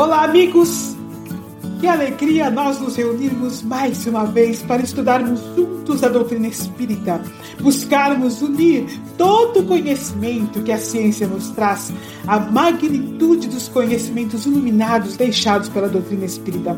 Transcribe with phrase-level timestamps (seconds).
[0.00, 0.96] Olá, amigos!
[1.78, 7.22] Que alegria nós nos reunirmos mais uma vez para estudarmos juntos a doutrina espírita,
[7.60, 8.86] buscarmos unir
[9.20, 11.92] todo o conhecimento que a ciência nos traz,
[12.26, 16.74] a magnitude dos conhecimentos iluminados deixados pela doutrina espírita.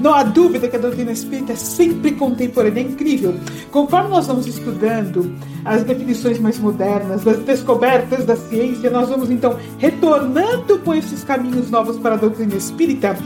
[0.00, 3.34] Não há dúvida que a doutrina espírita é sempre contemporânea, é incrível.
[3.70, 5.34] Conforme nós vamos estudando
[5.66, 11.70] as definições mais modernas, as descobertas da ciência, nós vamos então retornando com esses caminhos
[11.70, 13.18] novos para a doutrina espírita,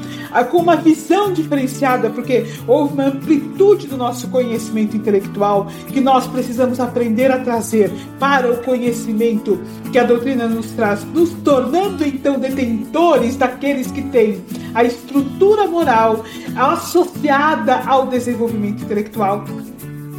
[0.50, 6.80] com uma visão diferenciada, porque houve uma amplitude do nosso conhecimento intelectual que nós precisamos
[6.80, 9.60] aprender a trazer para o conhecimento
[9.92, 14.42] que a doutrina nos traz, nos tornando então detentores daqueles que têm
[14.74, 16.24] a estrutura moral
[16.56, 19.44] associada ao desenvolvimento intelectual.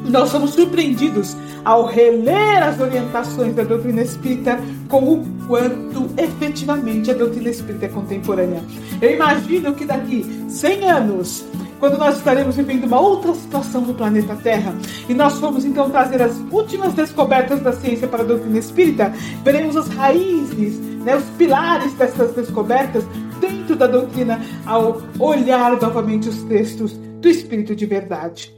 [0.09, 4.57] Nós somos surpreendidos ao reler as orientações da doutrina espírita
[4.88, 8.63] com o quanto efetivamente a doutrina espírita é contemporânea.
[9.01, 11.45] Eu imagino que daqui 100 anos,
[11.80, 14.73] quando nós estaremos vivendo uma outra situação no planeta Terra
[15.08, 19.78] e nós formos então trazer as últimas descobertas da ciência para a doutrina espírita, veremos
[19.78, 23.03] as raízes, né, os pilares dessas descobertas
[23.39, 28.56] dentro da doutrina ao olhar novamente os textos do Espírito de Verdade.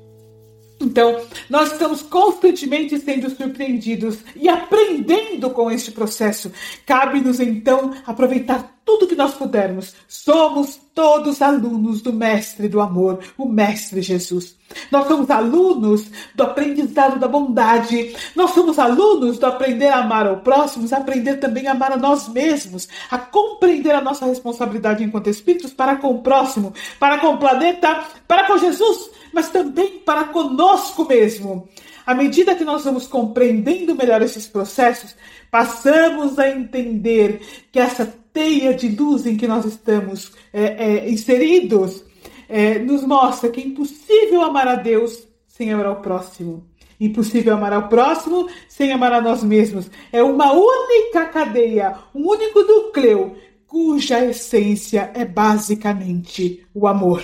[0.80, 6.52] Então, nós estamos constantemente sendo surpreendidos e aprendendo com este processo.
[6.86, 9.94] Cabe-nos, então, aproveitar tudo que nós pudermos.
[10.08, 14.58] Somos todos alunos do Mestre do Amor, o Mestre Jesus.
[14.91, 18.16] Nós somos alunos do aprendizado da bondade.
[18.36, 22.27] Nós somos alunos do aprender a amar ao próximo, aprender também a amar a nós
[22.30, 27.38] mesmos, a compreender a nossa responsabilidade enquanto espíritos para com o próximo, para com o
[27.38, 31.67] planeta, para com Jesus mas também para conosco mesmo.
[32.05, 35.16] À medida que nós vamos compreendendo melhor esses processos,
[35.52, 42.03] passamos a entender que essa teia de luz em que nós estamos é, é, inseridos
[42.47, 46.66] é, nos mostra que é impossível amar a Deus sem amar ao próximo.
[46.99, 49.89] Impossível amar ao próximo sem amar a nós mesmos.
[50.11, 53.36] É uma única cadeia, um único núcleo,
[53.67, 57.23] cuja essência é basicamente o amor.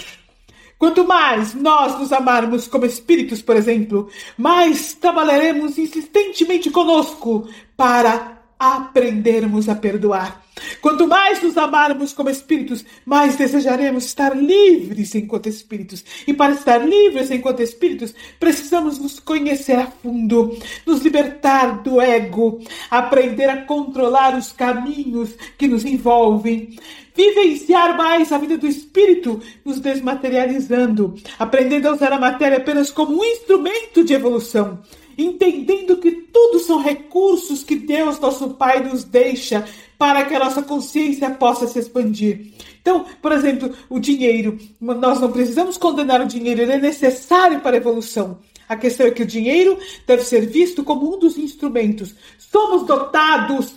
[0.78, 7.47] Quanto mais nós nos amarmos como espíritos, por exemplo, mais trabalharemos insistentemente conosco
[7.78, 10.44] para aprendermos a perdoar.
[10.82, 16.04] Quanto mais nos amarmos como espíritos, mais desejaremos estar livres enquanto espíritos.
[16.26, 22.62] E para estar livres enquanto espíritos, precisamos nos conhecer a fundo, nos libertar do ego,
[22.90, 26.78] aprender a controlar os caminhos que nos envolvem,
[27.14, 33.20] vivenciar mais a vida do espírito, nos desmaterializando, aprendendo a usar a matéria apenas como
[33.20, 34.80] um instrumento de evolução
[35.18, 39.66] entendendo que tudo são recursos que Deus, nosso Pai, nos deixa
[39.98, 42.53] para que a nossa consciência possa se expandir.
[42.81, 44.59] Então, por exemplo, o dinheiro.
[44.80, 48.40] Nós não precisamos condenar o dinheiro, ele é necessário para a evolução.
[48.68, 49.78] A questão é que o dinheiro
[50.08, 52.16] deve ser visto como um dos instrumentos.
[52.38, 53.75] Somos dotados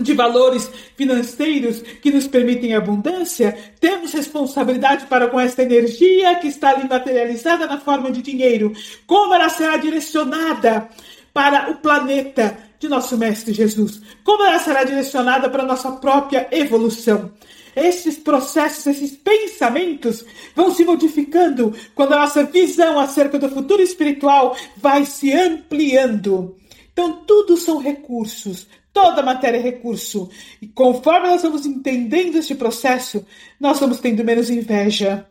[0.00, 6.70] de valores financeiros que nos permitem abundância, temos responsabilidade para com esta energia que está
[6.70, 8.72] ali materializada na forma de dinheiro.
[9.06, 10.88] Como ela será direcionada
[11.32, 14.00] para o planeta de nosso Mestre Jesus?
[14.24, 17.30] Como ela será direcionada para a nossa própria evolução?
[17.74, 20.24] Esses processos, esses pensamentos
[20.54, 26.56] vão se modificando quando a nossa visão acerca do futuro espiritual vai se ampliando.
[26.92, 30.28] Então, tudo são recursos, toda matéria é recurso.
[30.60, 33.24] E conforme nós vamos entendendo este processo,
[33.58, 35.26] nós vamos tendo menos inveja,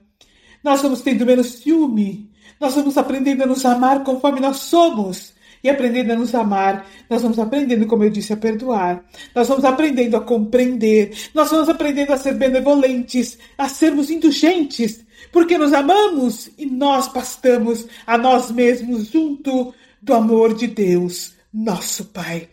[0.64, 2.30] nós vamos tendo menos ciúme,
[2.60, 5.40] nós vamos aprendendo a nos amar conforme nós somos.
[5.64, 9.06] E aprendendo a nos amar, nós vamos aprendendo, como eu disse, a perdoar,
[9.36, 15.60] nós vamos aprendendo a compreender, nós vamos aprendendo a ser benevolentes, a sermos indulgentes, porque
[15.60, 22.47] nos amamos e nós bastamos a nós mesmos junto do amor de Deus nosso Pai.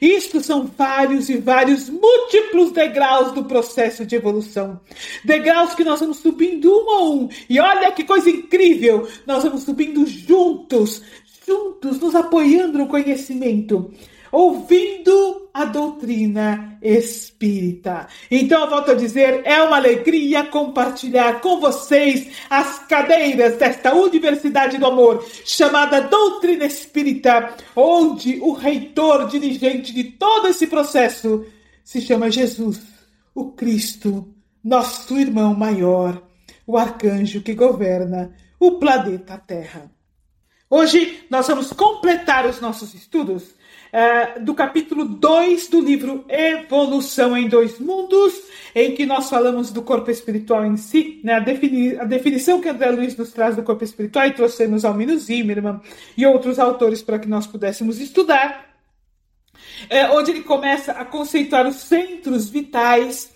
[0.00, 4.80] Isto são vários e vários múltiplos degraus do processo de evolução.
[5.24, 7.28] Degraus que nós vamos subindo um a um.
[7.48, 9.08] E olha que coisa incrível!
[9.26, 11.02] Nós vamos subindo juntos,
[11.46, 13.92] juntos, nos apoiando no conhecimento,
[14.34, 18.08] ouvindo a doutrina espírita.
[18.28, 24.86] Então, volto a dizer, é uma alegria compartilhar com vocês as cadeiras desta Universidade do
[24.86, 31.46] Amor, chamada Doutrina Espírita, onde o reitor dirigente de todo esse processo
[31.84, 32.80] se chama Jesus,
[33.32, 34.34] o Cristo,
[34.64, 36.20] nosso irmão maior,
[36.66, 39.92] o arcanjo que governa o planeta Terra.
[40.68, 43.54] Hoje nós vamos completar os nossos estudos
[43.94, 48.34] uh, do capítulo 2 do livro Evolução em Dois Mundos,
[48.74, 51.34] em que nós falamos do corpo espiritual em si, né?
[51.34, 55.16] a, defini a definição que André Luiz nos traz do corpo espiritual, e trouxemos Almino
[55.16, 55.80] Zimmermann
[56.16, 58.74] e outros autores para que nós pudéssemos estudar,
[59.88, 63.32] é, onde ele começa a conceituar os centros vitais.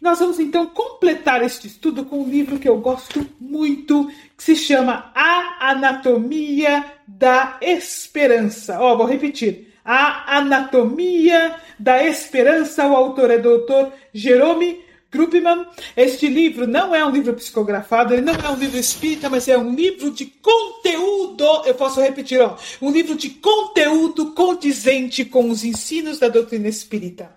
[0.00, 4.56] Nós vamos então completar este estudo com um livro que eu gosto muito, que se
[4.56, 8.80] chama A Anatomia da Esperança.
[8.80, 9.71] Ó, oh, vou repetir.
[9.84, 12.86] A Anatomia da Esperança.
[12.86, 13.92] O autor é Dr.
[14.12, 14.80] Jerome
[15.10, 15.66] Krupman.
[15.96, 19.58] Este livro não é um livro psicografado, ele não é um livro espírita, mas é
[19.58, 21.44] um livro de conteúdo.
[21.66, 27.30] Eu posso repetir, ó, um livro de conteúdo condizente com os ensinos da doutrina espírita.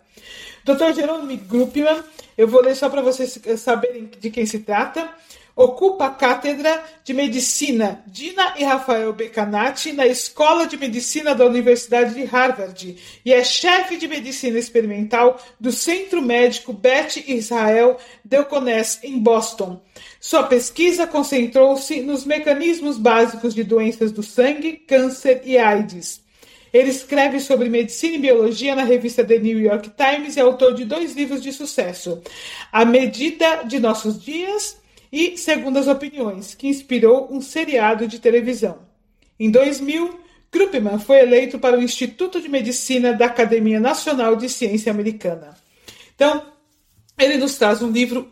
[0.64, 0.96] Dr.
[0.96, 2.04] Jerome Krupman,
[2.38, 5.08] eu vou ler só para vocês saberem de quem se trata
[5.56, 12.14] ocupa a cátedra de medicina Dina e Rafael Becanati na Escola de Medicina da Universidade
[12.14, 19.18] de Harvard e é chefe de medicina experimental do Centro Médico Beth Israel Deaconess em
[19.18, 19.82] Boston.
[20.20, 26.26] Sua pesquisa concentrou-se nos mecanismos básicos de doenças do sangue, câncer e AIDS.
[26.74, 30.74] Ele escreve sobre medicina e biologia na revista The New York Times e é autor
[30.74, 32.22] de dois livros de sucesso:
[32.70, 34.76] A Medida de Nossos Dias
[35.16, 38.80] e Segundo as Opiniões, que inspirou um seriado de televisão.
[39.40, 40.20] Em 2000,
[40.52, 45.56] Krupman foi eleito para o Instituto de Medicina da Academia Nacional de Ciência Americana.
[46.14, 46.46] Então,
[47.18, 48.30] ele nos traz um livro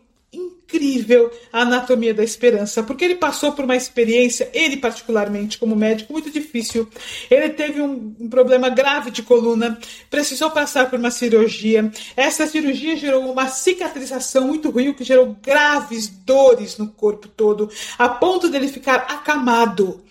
[0.73, 6.13] incrível a anatomia da esperança, porque ele passou por uma experiência, ele particularmente como médico,
[6.13, 6.87] muito difícil.
[7.29, 9.79] Ele teve um, um, problema grave de coluna,
[10.09, 11.91] precisou passar por uma cirurgia.
[12.15, 18.09] Essa cirurgia gerou uma cicatrização muito ruim, que gerou graves dores no corpo todo, a
[18.09, 20.03] ponto dele ficar acamado.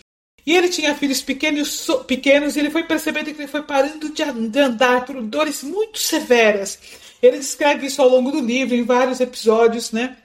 [0.44, 4.58] E ele tinha filhos pequenos, pequenos e ele foi percebendo que ele foi parando de
[4.58, 6.78] andar por dores muito severas.
[7.22, 10.16] Ele descreve isso ao longo do livro, em vários episódios, né?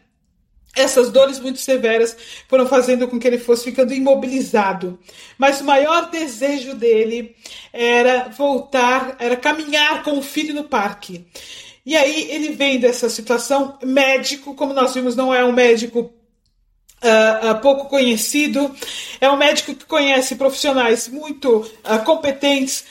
[0.75, 2.15] Essas dores muito severas
[2.47, 4.99] foram fazendo com que ele fosse ficando imobilizado.
[5.37, 7.35] Mas o maior desejo dele
[7.73, 11.25] era voltar, era caminhar com o filho no parque.
[11.85, 16.13] E aí ele vem dessa situação, médico, como nós vimos, não é um médico
[16.97, 18.75] Uh, uh, pouco conhecido.
[19.21, 22.85] É um médico que conhece profissionais muito uh, competentes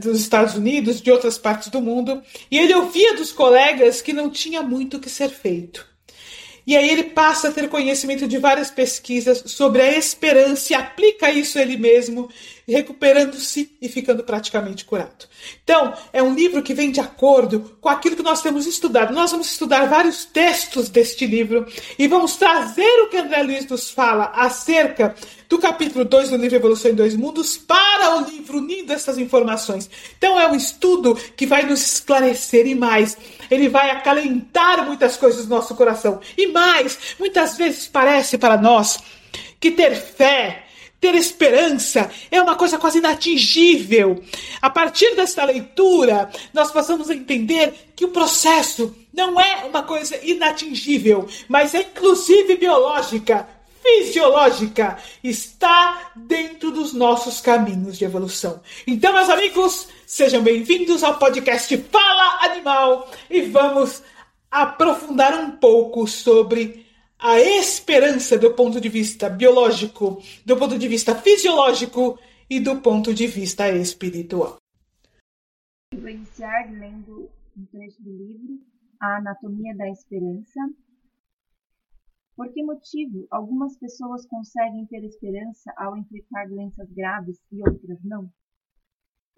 [0.00, 4.30] dos Estados Unidos, de outras partes do mundo, e ele ouvia dos colegas que não
[4.30, 5.91] tinha muito o que ser feito.
[6.66, 11.30] E aí ele passa a ter conhecimento de várias pesquisas sobre a esperança e aplica
[11.30, 12.30] isso ele mesmo,
[12.66, 15.26] recuperando-se e ficando praticamente curado.
[15.62, 19.14] Então, é um livro que vem de acordo com aquilo que nós temos estudado.
[19.14, 21.66] Nós vamos estudar vários textos deste livro
[21.98, 25.14] e vamos trazer o que André Luiz nos fala acerca
[25.48, 29.90] do capítulo 2 do livro Evolução em Dois Mundos para o livro unindo essas informações.
[30.16, 33.18] Então é um estudo que vai nos esclarecer e mais.
[33.50, 36.20] Ele vai acalentar muitas coisas no nosso coração.
[36.38, 38.98] E mais, muitas vezes parece para nós
[39.60, 40.64] que ter fé,
[41.02, 44.22] ter esperança é uma coisa quase inatingível.
[44.62, 50.16] A partir desta leitura, nós passamos a entender que o processo não é uma coisa
[50.22, 53.48] inatingível, mas é inclusive biológica
[53.82, 58.60] fisiológica está dentro dos nossos caminhos de evolução.
[58.86, 64.00] Então, meus amigos, sejam bem-vindos ao podcast Fala Animal e vamos
[64.48, 66.81] aprofundar um pouco sobre
[67.22, 72.18] a esperança do ponto de vista biológico, do ponto de vista fisiológico
[72.50, 74.56] e do ponto de vista espiritual.
[75.94, 78.58] Vou iniciar lendo um trecho do livro
[79.00, 80.60] A Anatomia da Esperança,
[82.34, 88.28] por que motivo algumas pessoas conseguem ter esperança ao enfrentar doenças graves e outras não?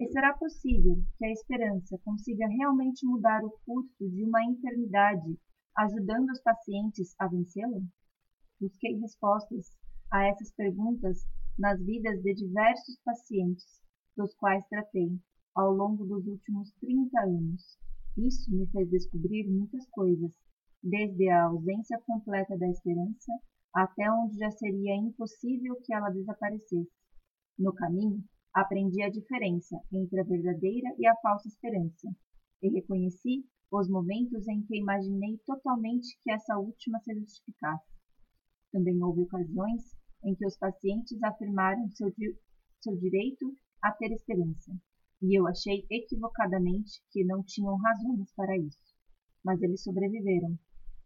[0.00, 5.38] E será possível que a esperança consiga realmente mudar o curso de uma enfermidade,
[5.76, 7.80] ajudando os pacientes a vencê-la?
[8.60, 9.70] Busquei respostas
[10.10, 11.26] a essas perguntas
[11.58, 13.82] nas vidas de diversos pacientes,
[14.16, 15.18] dos quais tratei
[15.54, 17.78] ao longo dos últimos 30 anos.
[18.16, 20.30] Isso me fez descobrir muitas coisas
[20.82, 23.32] desde a ausência completa da esperança
[23.74, 26.88] até onde já seria impossível que ela desaparecesse.
[27.58, 32.08] No caminho, aprendi a diferença entre a verdadeira e a falsa esperança,
[32.62, 33.44] e reconheci
[33.80, 37.92] os momentos em que imaginei totalmente que essa última se justificasse.
[38.72, 39.82] Também houve ocasiões
[40.24, 42.36] em que os pacientes afirmaram seu, di
[42.80, 44.72] seu direito a ter esperança,
[45.22, 48.94] e eu achei equivocadamente que não tinham razões para isso.
[49.44, 50.58] Mas eles sobreviveram,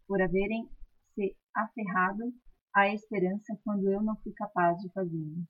[0.07, 0.69] por haverem
[1.13, 2.33] se aferrado
[2.73, 5.45] à esperança quando eu não fui capaz de fazê-lo.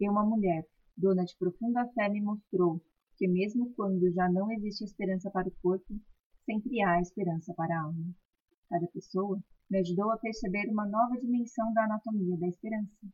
[0.00, 2.82] E uma mulher, dona de profunda fé, me mostrou
[3.22, 5.94] porque mesmo quando já não existe esperança para o corpo,
[6.44, 8.14] sempre há esperança para a alma.
[8.68, 13.06] Cada pessoa me ajudou a perceber uma nova dimensão da anatomia da esperança.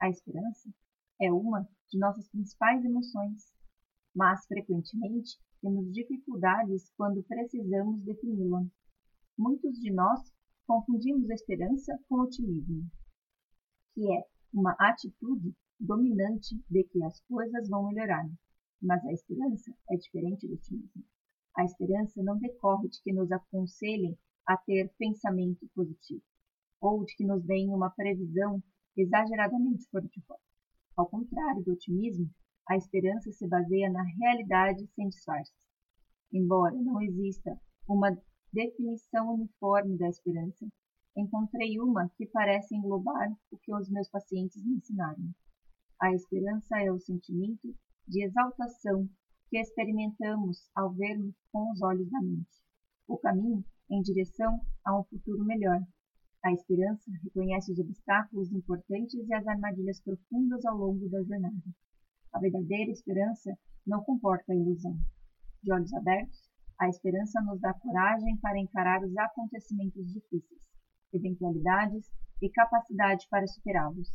[0.00, 0.70] A esperança
[1.20, 3.52] é uma de nossas principais emoções,
[4.14, 8.64] mas frequentemente temos dificuldades quando precisamos defini-la.
[9.38, 10.20] Muitos de nós
[10.66, 12.90] confundimos esperança com otimismo,
[13.94, 18.28] que é uma atitude dominante de que as coisas vão melhorar.
[18.80, 21.04] Mas a esperança é diferente do otimismo.
[21.56, 26.22] A esperança não decorre de que nos aconselhem a ter pensamento positivo,
[26.80, 28.62] ou de que nos deem uma previsão
[28.96, 30.36] exageradamente positiva.
[30.96, 32.30] Ao contrário do otimismo,
[32.68, 35.54] a esperança se baseia na realidade sem disfarces.
[36.32, 37.58] Embora não exista
[37.88, 38.16] uma
[38.52, 40.66] definição uniforme da esperança,
[41.16, 45.32] encontrei uma que parece englobar o que os meus pacientes me ensinaram.
[46.00, 47.74] A esperança é o sentimento
[48.08, 49.08] de exaltação
[49.54, 52.60] que experimentamos ao vermos com os olhos da mente
[53.06, 55.80] o caminho em direção a um futuro melhor.
[56.42, 61.62] A esperança reconhece os obstáculos importantes e as armadilhas profundas ao longo da jornada.
[62.32, 63.56] A verdadeira esperança
[63.86, 64.98] não comporta a ilusão.
[65.62, 70.62] De olhos abertos, a esperança nos dá coragem para encarar os acontecimentos difíceis,
[71.12, 72.10] eventualidades
[72.42, 74.08] e capacidade para superá-los.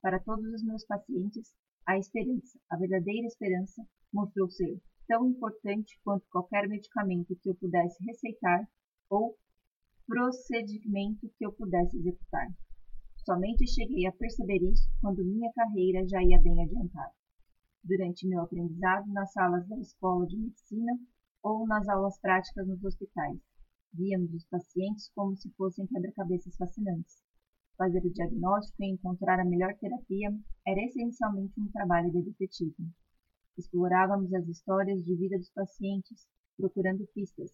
[0.00, 1.54] Para todos os meus pacientes,
[1.86, 8.02] a esperança, a verdadeira esperança, mostrou ser tão importante quanto qualquer medicamento que eu pudesse
[8.04, 8.68] receitar
[9.08, 9.36] ou
[10.06, 12.48] procedimento que eu pudesse executar.
[13.24, 17.12] Somente cheguei a perceber isso quando minha carreira já ia bem adiantada
[17.86, 20.92] durante meu aprendizado nas salas da escola de medicina
[21.42, 23.38] ou nas aulas práticas nos hospitais.
[23.92, 27.22] Víamos os pacientes como se fossem quebra-cabeças fascinantes.
[27.78, 30.36] Fazer o diagnóstico e encontrar a melhor terapia
[30.66, 32.74] era essencialmente um trabalho de detetive.
[33.58, 37.50] Explorávamos as histórias de vida dos pacientes, procurando pistas,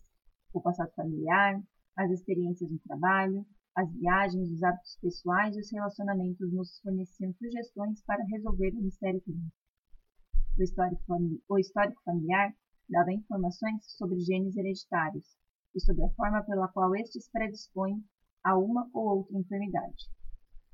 [0.52, 1.62] o passado familiar,
[1.97, 8.02] as experiências no trabalho, as viagens, os hábitos pessoais e os relacionamentos nos forneciam sugestões
[8.02, 9.56] para resolver o mistério clínico.
[10.59, 12.54] O histórico, o histórico familiar
[12.88, 15.37] dava informações sobre genes hereditários
[15.75, 18.04] e sobre a forma pela qual estes predispõem
[18.44, 20.11] a uma ou outra enfermidade.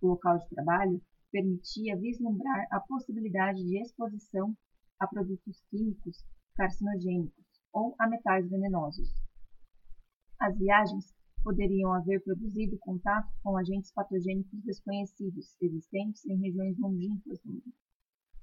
[0.00, 4.56] O local de trabalho permitia vislumbrar a possibilidade de exposição
[5.00, 6.24] a produtos químicos
[6.56, 9.08] carcinogênicos ou a metais venenosos.
[10.40, 17.52] As viagens poderiam haver produzido contato com agentes patogênicos desconhecidos existentes em regiões longínquas do
[17.52, 17.74] mundo.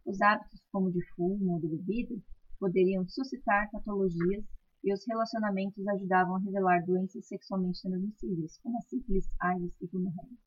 [0.05, 2.15] Os hábitos, como de fumo ou de bebida,
[2.59, 4.45] poderiam suscitar patologias
[4.83, 10.38] e os relacionamentos ajudavam a revelar doenças sexualmente transmissíveis, como a sífilis, AIDS e gonorreia.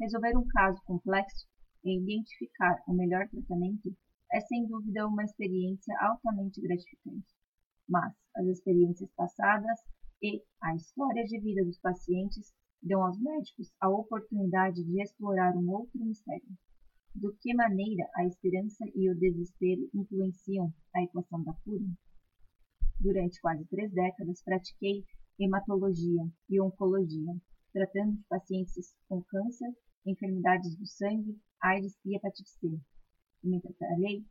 [0.00, 1.46] Resolver um caso complexo
[1.84, 3.94] e identificar o melhor tratamento
[4.32, 7.34] é sem dúvida uma experiência altamente gratificante.
[7.88, 9.80] Mas as experiências passadas
[10.22, 15.70] e a história de vida dos pacientes dão aos médicos a oportunidade de explorar um
[15.70, 16.56] outro mistério
[17.14, 21.84] do que maneira a esperança e o desespero influenciam a equação da cura?
[23.00, 25.04] Durante quase três décadas pratiquei
[25.38, 27.34] hematologia e oncologia,
[27.72, 29.74] tratando de pacientes com câncer,
[30.06, 32.80] enfermidades do sangue, AIDS e hepatite C.
[33.42, 34.24] Também trabalhei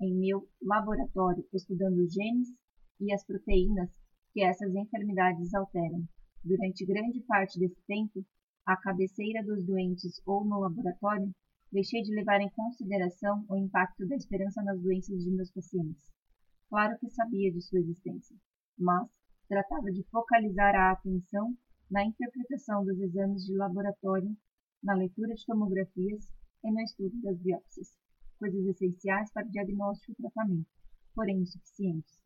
[0.00, 2.48] em meu laboratório estudando os genes
[3.00, 3.90] e as proteínas
[4.32, 6.04] que essas enfermidades alteram.
[6.42, 8.24] Durante grande parte desse tempo,
[8.66, 11.32] à cabeceira dos doentes ou no laboratório,
[11.70, 16.12] deixei de levar em consideração o impacto da esperança nas doenças de meus pacientes.
[16.68, 18.36] Claro que sabia de sua existência,
[18.78, 19.08] mas
[19.48, 21.56] tratava de focalizar a atenção
[21.90, 24.36] na interpretação dos exames de laboratório,
[24.82, 26.32] na leitura de tomografias
[26.64, 27.94] e no estudo das biópsias,
[28.34, 30.68] coisas essenciais para o diagnóstico e tratamento,
[31.14, 32.20] porém insuficientes.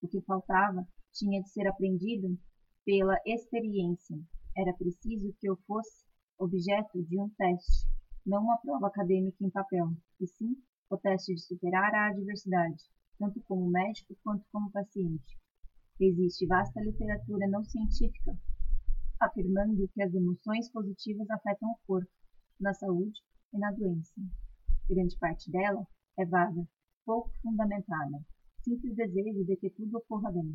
[0.00, 2.38] O que faltava tinha de ser aprendido
[2.84, 4.18] pela experiência.
[4.56, 6.04] Era preciso que eu fosse
[6.38, 7.86] objeto de um teste
[8.24, 9.88] não uma prova acadêmica em papel,
[10.20, 10.56] e sim
[10.88, 12.84] o teste de superar a adversidade,
[13.18, 15.38] tanto como médico quanto como paciente.
[15.98, 18.36] Existe vasta literatura não científica
[19.22, 22.10] afirmando que as emoções positivas afetam o corpo,
[22.60, 23.20] na saúde
[23.52, 24.20] e na doença.
[24.92, 25.86] Grande parte dela
[26.18, 26.68] é vaga,
[27.06, 28.22] pouco fundamentada,
[28.62, 30.54] simples desejo de que tudo ocorra bem.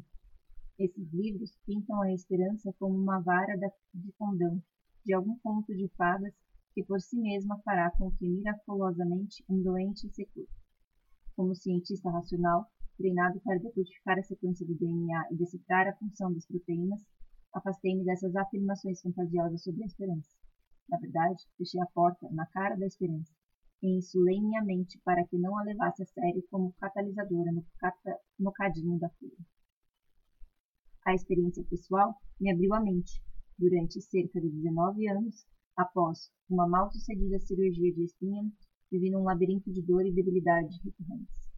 [0.77, 4.61] Esses livros pintam a esperança como uma vara de condão,
[5.03, 6.35] de algum conto de fadas
[6.75, 10.47] que por si mesma fará com que miraculosamente um doente se cure.
[11.35, 16.45] Como cientista racional, treinado para decodificar a sequência do DNA e decifrar a função das
[16.45, 17.01] proteínas,
[17.51, 20.29] afastei-me dessas afirmações fantasiosas sobre a esperança.
[20.87, 23.35] Na verdade, fechei a porta na cara da esperança.
[23.81, 28.19] E insulei minha mente para que não a levasse a sério como catalisadora no, cata,
[28.39, 29.37] no cadinho da cura.
[31.05, 33.21] A experiência pessoal me abriu a mente.
[33.57, 38.43] Durante cerca de 19 anos, após uma mal-sucedida cirurgia de espinha,
[38.91, 41.49] vivi num labirinto de dor e debilidade recorrentes.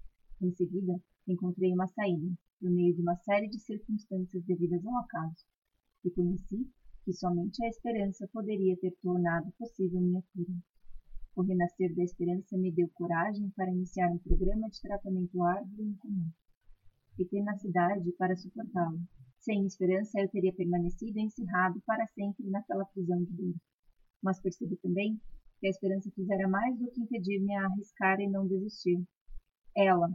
[0.41, 5.45] Em seguida, encontrei uma saída, por meio de uma série de circunstâncias devidas ao acaso.
[6.05, 6.69] E conheci
[7.03, 10.53] que somente a esperança poderia ter tornado possível minha cura.
[11.35, 15.89] O renascer da esperança me deu coragem para iniciar um programa de tratamento árduo e
[15.89, 16.29] incomum.
[17.17, 18.99] E tenacidade para suportá-lo.
[19.39, 23.55] Sem esperança, eu teria permanecido encerrado para sempre naquela prisão de dor.
[24.21, 25.21] Mas percebi também
[25.59, 29.01] que a esperança fizera mais do que impedir-me a arriscar e não desistir.
[29.75, 30.09] Ela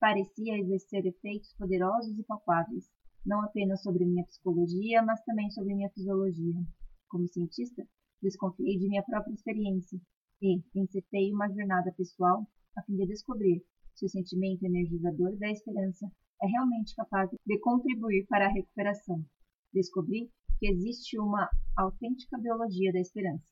[0.00, 2.90] parecia exercer efeitos poderosos e palpáveis,
[3.24, 6.64] não apenas sobre minha psicologia, mas também sobre minha fisiologia.
[7.08, 7.86] Como cientista,
[8.20, 10.00] desconfiei de minha própria experiência
[10.42, 12.44] e encetei uma jornada pessoal
[12.76, 16.10] a fim de descobrir se o sentimento energizador da esperança
[16.42, 19.24] é realmente capaz de contribuir para a recuperação.
[19.72, 23.46] Descobri que existe uma autêntica biologia da esperança.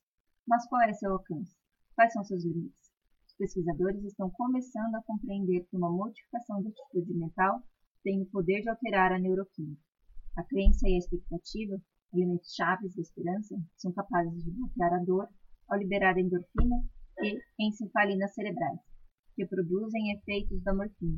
[0.45, 1.55] Mas qual é seu alcance?
[1.95, 2.91] Quais são seus limites?
[3.27, 7.63] Os pesquisadores estão começando a compreender que uma modificação da atitude mental
[8.03, 9.81] tem o poder de alterar a neuroquímica.
[10.35, 11.81] A crença e a expectativa,
[12.13, 15.29] elementos chaves da esperança, são capazes de bloquear a dor
[15.71, 16.83] ao liberar endorfina
[17.23, 18.79] e encefalinas cerebrais,
[19.35, 21.17] que produzem efeitos da morfina.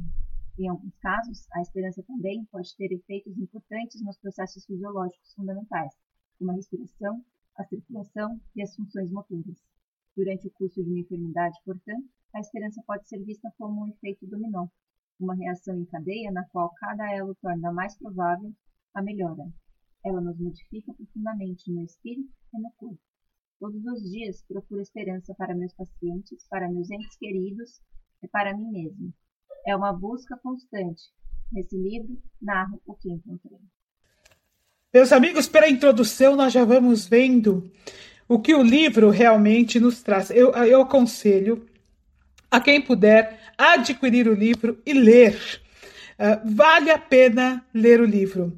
[0.60, 5.91] Em alguns casos, a esperança também pode ter efeitos importantes nos processos fisiológicos fundamentais,
[6.38, 7.25] como a respiração,
[7.57, 9.57] a circulação e as funções motoras.
[10.15, 14.27] Durante o curso de uma enfermidade, portanto, a esperança pode ser vista como um efeito
[14.27, 14.67] dominó,
[15.19, 18.53] uma reação em cadeia na qual cada elo torna mais provável
[18.93, 19.51] a melhora.
[20.05, 23.12] Ela nos modifica profundamente no espírito e no corpo.
[23.63, 27.79] Todos os dias procuro esperança para meus pacientes, para meus entes queridos
[28.22, 29.13] e para mim mesmo.
[29.65, 31.03] É uma busca constante.
[31.50, 33.60] Nesse livro, narro o que encontrei.
[34.93, 37.72] Meus amigos, pela introdução, nós já vamos vendo
[38.27, 40.29] o que o livro realmente nos traz.
[40.29, 41.65] Eu, eu aconselho
[42.52, 45.39] a quem puder adquirir o livro e ler.
[46.19, 48.52] Uh, vale a pena ler o livro,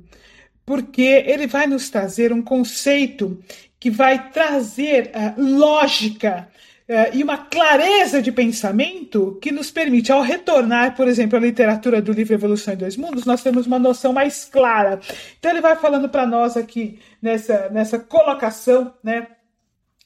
[0.66, 3.40] porque ele vai nos trazer um conceito
[3.86, 6.48] que vai trazer uh, lógica
[6.90, 12.02] uh, e uma clareza de pensamento que nos permite, ao retornar, por exemplo, à literatura
[12.02, 15.00] do livro Evolução em Dois Mundos, nós temos uma noção mais clara.
[15.38, 19.28] Então ele vai falando para nós aqui nessa, nessa colocação, né?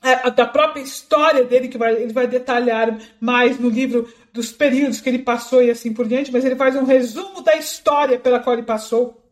[0.04, 5.00] É, da própria história dele, que vai, ele vai detalhar mais no livro dos períodos
[5.00, 8.42] que ele passou e assim por diante, mas ele faz um resumo da história pela
[8.42, 9.24] qual ele passou.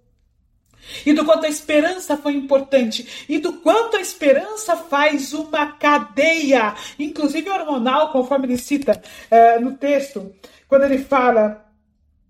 [1.05, 6.73] E do quanto a esperança foi importante, e do quanto a esperança faz uma cadeia,
[6.97, 10.33] inclusive hormonal, conforme ele cita é, no texto,
[10.67, 11.67] quando ele fala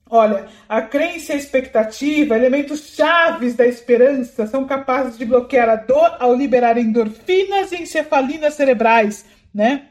[0.09, 5.75] Olha, a crença e a expectativa, elementos chaves da esperança, são capazes de bloquear a
[5.75, 9.87] dor ao liberar endorfinas e encefalinas cerebrais, né?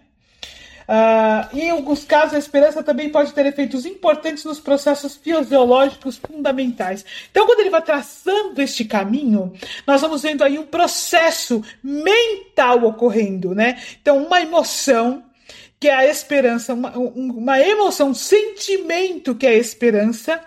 [0.89, 7.05] Uh, em alguns casos, a esperança também pode ter efeitos importantes nos processos fisiológicos fundamentais.
[7.31, 9.53] Então, quando ele vai traçando este caminho,
[9.87, 13.83] nós vamos vendo aí um processo mental ocorrendo, né?
[14.01, 15.25] Então, uma emoção
[15.79, 20.41] que é a esperança, uma, uma emoção, um sentimento que é a esperança,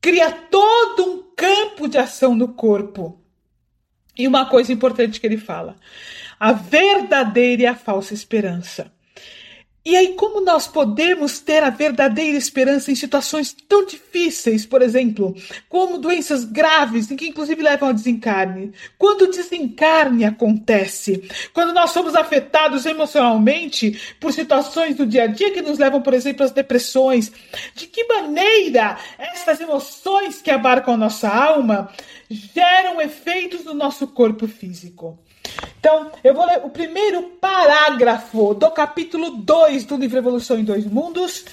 [0.00, 3.20] cria todo um campo de ação no corpo.
[4.18, 5.76] E uma coisa importante que ele fala:
[6.38, 8.95] a verdadeira e a falsa esperança.
[9.86, 15.32] E aí, como nós podemos ter a verdadeira esperança em situações tão difíceis, por exemplo,
[15.68, 18.72] como doenças graves, que inclusive levam ao desencarne?
[18.98, 21.22] Quando o desencarne acontece,
[21.54, 26.14] quando nós somos afetados emocionalmente por situações do dia a dia que nos levam, por
[26.14, 27.30] exemplo, às depressões,
[27.76, 31.92] de que maneira essas emoções que abarcam a nossa alma
[32.28, 35.16] geram efeitos no nosso corpo físico?
[35.78, 40.84] Então, eu vou ler o primeiro parágrafo do capítulo 2 do livro Evolução em Dois
[40.84, 41.44] Mundos.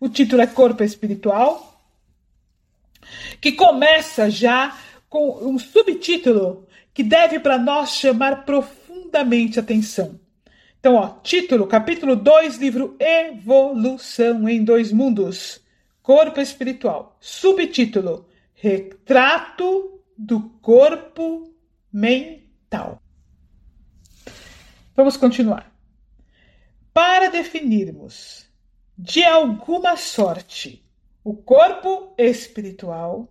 [0.00, 1.80] O título é Corpo Espiritual,
[3.40, 4.76] que começa já
[5.08, 10.20] com um subtítulo que deve para nós chamar profundamente atenção.
[10.78, 15.60] Então, ó, título, capítulo 2, livro Evolução em Dois Mundos,
[16.02, 17.16] Corpo Espiritual.
[17.20, 21.52] Subtítulo: Retrato do Corpo
[21.92, 23.02] Mental.
[24.98, 25.72] Vamos continuar.
[26.92, 28.50] Para definirmos
[28.98, 30.84] de alguma sorte
[31.22, 33.28] o corpo espiritual,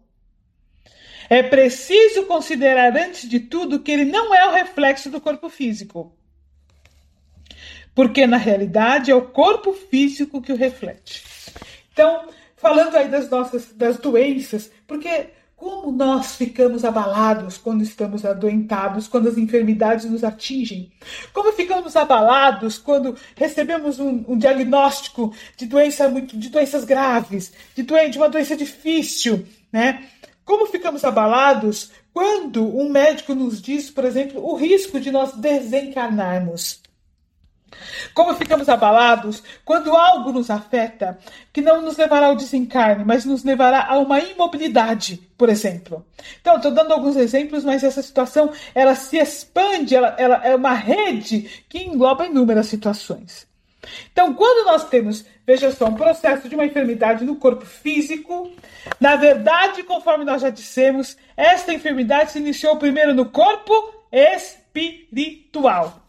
[1.30, 6.16] é preciso considerar antes de tudo que ele não é o reflexo do corpo físico.
[7.94, 11.26] porque na realidade é o corpo físico que o reflete.
[11.92, 19.08] Então, falando aí das nossas das doenças, porque como nós ficamos abalados quando estamos adoentados,
[19.08, 20.91] quando as enfermidades nos atingem?
[21.34, 27.82] Como ficamos abalados quando recebemos um, um diagnóstico de, doença muito, de doenças graves, de,
[27.82, 30.04] de uma doença difícil, né?
[30.46, 36.82] Como ficamos abalados quando um médico nos diz, por exemplo, o risco de nós desencarnarmos?
[38.14, 41.18] Como ficamos abalados quando algo nos afeta
[41.52, 46.06] que não nos levará ao desencarne, mas nos levará a uma imobilidade, por exemplo.
[46.42, 50.74] Então, estou dando alguns exemplos, mas essa situação ela se expande, ela, ela é uma
[50.74, 53.48] rede que engloba inúmeras situações.
[54.12, 58.52] Então, quando nós temos, veja só, um processo de uma enfermidade no corpo físico,
[59.00, 63.72] na verdade, conforme nós já dissemos, esta enfermidade se iniciou primeiro no corpo
[64.12, 66.07] espiritual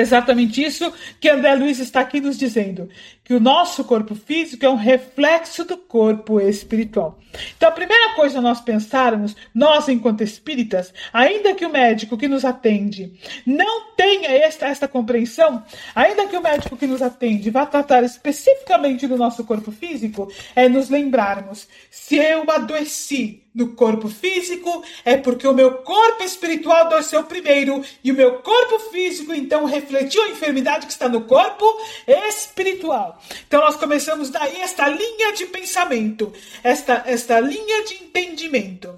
[0.00, 2.88] exatamente isso que André Luiz está aqui nos dizendo,
[3.24, 7.18] que o nosso corpo físico é um reflexo do corpo espiritual.
[7.56, 12.44] Então, a primeira coisa nós pensarmos, nós enquanto espíritas, ainda que o médico que nos
[12.44, 13.12] atende
[13.46, 19.06] não tenha esta, esta compreensão, ainda que o médico que nos atende vá tratar especificamente
[19.06, 25.46] do nosso corpo físico, é nos lembrarmos, se eu adoeci no corpo físico, é porque
[25.46, 30.86] o meu corpo espiritual adoeceu primeiro, e o meu corpo físico então refletiu a enfermidade
[30.86, 31.64] que está no corpo
[32.06, 33.13] espiritual.
[33.46, 38.94] Então nós começamos daí esta linha de pensamento, esta, esta linha de entendimento.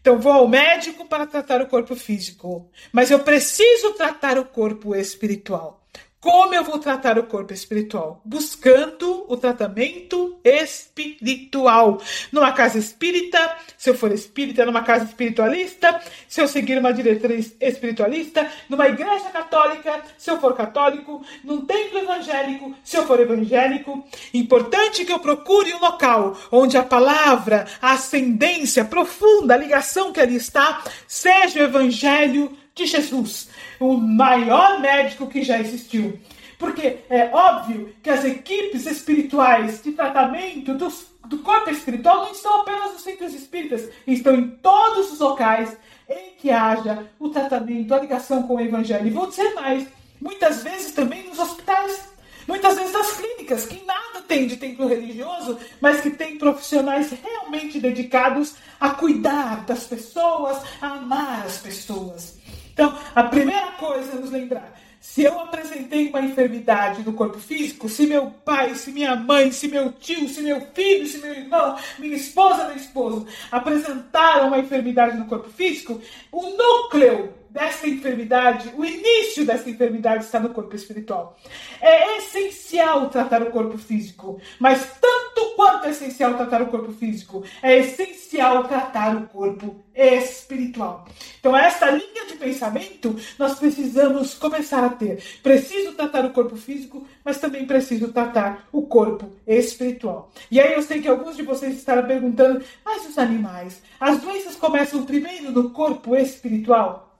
[0.00, 4.94] Então vou ao médico para tratar o corpo físico, mas eu preciso tratar o corpo
[4.94, 5.83] espiritual.
[6.24, 8.22] Como eu vou tratar o corpo espiritual?
[8.24, 12.00] Buscando o tratamento espiritual.
[12.32, 17.54] Numa casa espírita, se eu for espírita, numa casa espiritualista, se eu seguir uma diretriz
[17.60, 24.02] espiritualista, numa igreja católica, se eu for católico, num templo evangélico, se eu for evangélico.
[24.32, 30.20] Importante que eu procure um local onde a palavra, a ascendência profunda, a ligação que
[30.20, 36.18] ali está, seja o evangelho de Jesus o maior médico que já existiu.
[36.58, 42.60] Porque é óbvio que as equipes espirituais de tratamento dos, do corpo espiritual não estão
[42.60, 45.76] apenas nos centros espíritas, estão em todos os locais
[46.08, 49.06] em que haja o tratamento, a ligação com o evangelho.
[49.06, 49.86] E vou dizer mais,
[50.20, 52.08] muitas vezes também nos hospitais,
[52.46, 57.80] muitas vezes nas clínicas, que nada tem de templo religioso, mas que tem profissionais realmente
[57.80, 62.38] dedicados a cuidar das pessoas, a amar as pessoas.
[62.74, 67.88] Então, a primeira coisa é nos lembrar: se eu apresentei uma enfermidade no corpo físico,
[67.88, 71.76] se meu pai, se minha mãe, se meu tio, se meu filho, se meu irmão,
[72.00, 76.00] minha esposa, meu esposo apresentaram uma enfermidade no corpo físico,
[76.32, 81.38] o núcleo dessa enfermidade, o início dessa enfermidade está no corpo espiritual.
[81.80, 87.44] É essencial tratar o corpo físico, mas tanto quanto é essencial tratar o corpo físico,
[87.62, 91.06] é essencial tratar o corpo espiritual.
[91.38, 95.22] Então, essa linha de pensamento nós precisamos começar a ter.
[95.40, 100.32] Preciso tratar o corpo físico, mas também preciso tratar o corpo espiritual.
[100.50, 104.56] E aí eu sei que alguns de vocês estarão perguntando, mas os animais, as doenças
[104.56, 107.13] começam primeiro no corpo espiritual?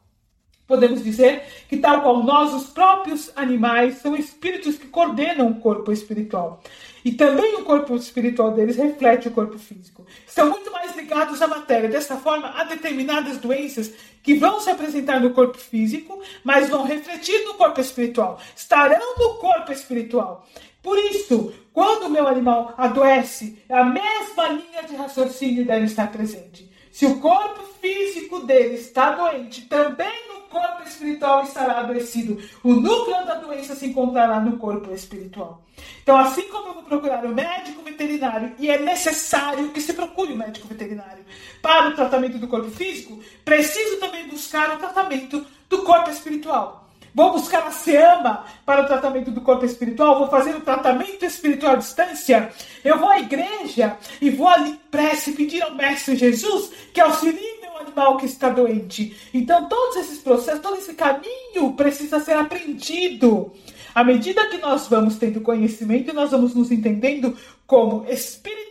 [0.66, 5.92] Podemos dizer que, tal qual nós, os próprios animais são espíritos que coordenam o corpo
[5.92, 6.62] espiritual.
[7.05, 10.07] E também o corpo espiritual deles reflete o corpo físico.
[10.27, 11.90] Estão muito mais ligados à matéria.
[11.90, 17.44] Dessa forma, há determinadas doenças que vão se apresentar no corpo físico, mas vão refletir
[17.44, 18.40] no corpo espiritual.
[18.57, 20.46] Estarão no corpo espiritual.
[20.83, 26.70] Por isso, quando o meu animal adoece, a mesma linha de raciocínio deve estar presente.
[26.90, 32.40] Se o corpo físico dele está doente, também no corpo espiritual estará adoecido.
[32.62, 35.60] O núcleo da doença se encontrará no corpo espiritual.
[36.00, 40.32] Então, assim como eu vou procurar o médico veterinário, e é necessário que se procure
[40.32, 41.24] o médico veterinário
[41.60, 46.84] para o tratamento do corpo físico, preciso também buscar o tratamento do corpo espiritual.
[47.12, 51.74] Vou buscar a SEAMA para o tratamento do corpo espiritual, vou fazer o tratamento espiritual
[51.74, 52.50] à distância.
[52.84, 57.53] Eu vou à igreja e vou ali prece pedir ao Mestre Jesus que auxilie
[57.94, 59.16] animal que está doente.
[59.33, 63.52] Então, todos esses processos, todo esse caminho precisa ser aprendido.
[63.94, 68.64] À medida que nós vamos tendo conhecimento, nós vamos nos entendendo como espíritos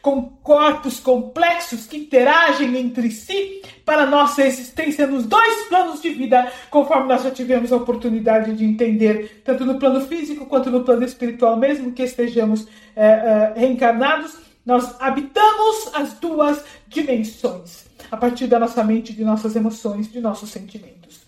[0.00, 6.50] com corpos complexos que interagem entre si para nossa existência nos dois planos de vida,
[6.70, 11.04] conforme nós já tivemos a oportunidade de entender, tanto no plano físico quanto no plano
[11.04, 17.81] espiritual, mesmo que estejamos é, é, reencarnados, nós habitamos as duas dimensões
[18.12, 21.22] a partir da nossa mente, de nossas emoções, de nossos sentimentos.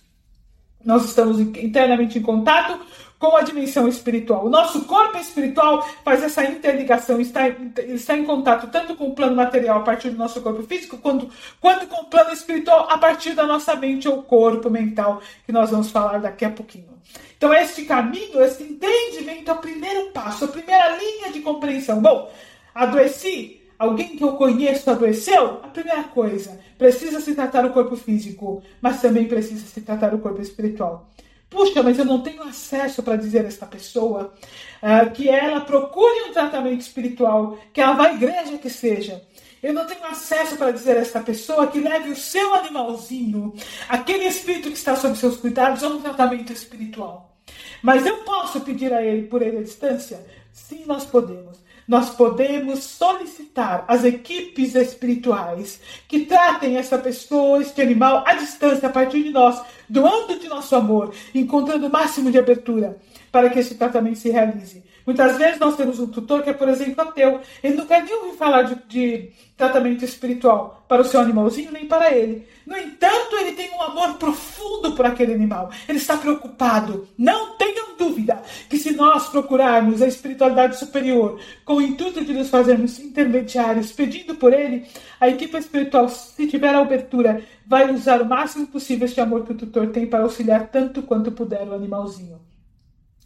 [0.84, 2.78] nós estamos internamente em contato
[3.18, 4.44] com a dimensão espiritual.
[4.44, 9.34] O nosso corpo espiritual faz essa interligação, está, está em contato tanto com o plano
[9.34, 13.32] material a partir do nosso corpo físico, quanto, quanto com o plano espiritual a partir
[13.32, 16.92] da nossa mente ou corpo mental, que nós vamos falar daqui a pouquinho.
[17.38, 22.02] Então, este caminho, esse entendimento é o primeiro passo, a primeira linha de compreensão.
[22.02, 22.30] Bom,
[22.74, 28.62] adoeci, alguém que eu conheço adoeceu, a primeira coisa, precisa se tratar o corpo físico,
[28.80, 31.08] mas também precisa se tratar o corpo espiritual.
[31.48, 34.34] Puxa, mas eu não tenho acesso para dizer a esta pessoa
[34.82, 39.22] uh, que ela procure um tratamento espiritual, que ela vá à igreja que seja.
[39.62, 43.54] Eu não tenho acesso para dizer a esta pessoa que leve o seu animalzinho,
[43.88, 47.36] aquele espírito que está sob seus cuidados, a um tratamento espiritual.
[47.82, 50.20] Mas eu posso pedir a ele por ele a distância?
[50.52, 58.24] Sim, nós podemos nós podemos solicitar às equipes espirituais que tratem essa pessoa, este animal,
[58.26, 62.98] à distância, a partir de nós, doando de nosso amor, encontrando o máximo de abertura
[63.30, 64.82] para que esse tratamento se realize.
[65.06, 67.40] Muitas vezes nós temos um tutor que é, por exemplo, ateu.
[67.62, 71.86] Ele não quer nem ouvir falar de, de tratamento espiritual para o seu animalzinho, nem
[71.86, 72.46] para ele.
[72.66, 75.70] No entanto, ele tem um amor profundo por aquele animal.
[75.88, 77.08] Ele está preocupado.
[77.16, 82.48] Não tenham dúvida que se nós procurarmos a espiritualidade superior com o intuito de nos
[82.48, 84.86] fazermos intermediários, pedindo por ele,
[85.20, 89.52] a equipe espiritual, se tiver a abertura, vai usar o máximo possível este amor que
[89.52, 92.40] o tutor tem para auxiliar tanto quanto puder o animalzinho.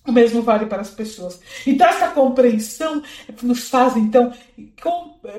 [0.06, 1.38] O mesmo vale para as pessoas.
[1.66, 3.02] Então, essa compreensão
[3.42, 4.32] nos faz, então,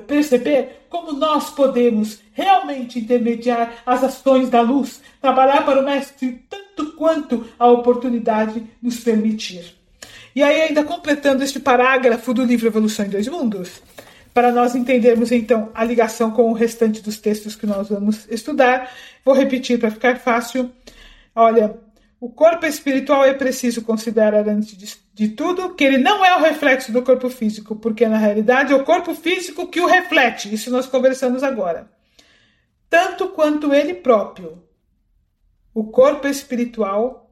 [0.06, 6.92] perceber como nós podemos realmente intermediar as ações da luz, trabalhar para o Mestre tanto
[6.92, 9.76] quanto a oportunidade nos permitir.
[10.34, 13.82] E aí, ainda completando este parágrafo do livro Evolução em Dois Mundos,
[14.32, 18.90] para nós entendermos então a ligação com o restante dos textos que nós vamos estudar,
[19.24, 20.70] vou repetir para ficar fácil.
[21.34, 21.76] Olha,
[22.18, 26.40] o corpo espiritual é preciso considerar antes de, de, tudo que ele não é o
[26.40, 30.54] reflexo do corpo físico, porque na realidade é o corpo físico que o reflete.
[30.54, 31.99] Isso nós conversamos agora.
[32.90, 34.62] Tanto quanto ele próprio.
[35.72, 37.30] O corpo espiritual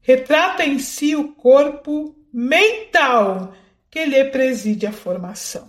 [0.00, 3.52] retrata em si o corpo mental
[3.90, 5.66] que lhe preside a formação.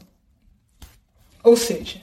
[1.44, 2.02] Ou seja,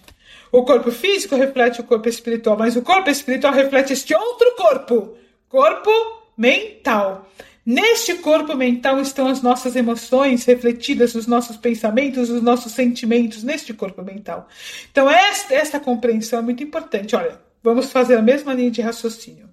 [0.53, 5.17] o corpo físico reflete o corpo espiritual, mas o corpo espiritual reflete este outro corpo,
[5.49, 5.91] corpo
[6.37, 7.31] mental.
[7.65, 13.75] Neste corpo mental estão as nossas emoções refletidas nos nossos pensamentos, nos nossos sentimentos, neste
[13.75, 14.49] corpo mental.
[14.91, 17.15] Então, esta, esta compreensão é muito importante.
[17.15, 19.49] Olha, vamos fazer a mesma linha de raciocínio.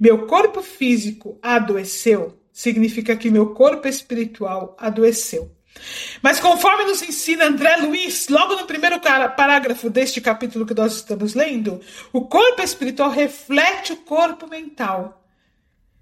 [0.00, 5.50] Meu corpo físico adoeceu, significa que meu corpo espiritual adoeceu.
[6.22, 11.34] Mas conforme nos ensina André Luiz, logo no primeiro parágrafo deste capítulo que nós estamos
[11.34, 11.80] lendo,
[12.12, 15.15] o corpo espiritual reflete o corpo mental.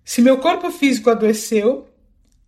[0.04, 1.88] Se meu corpo físico adoeceu,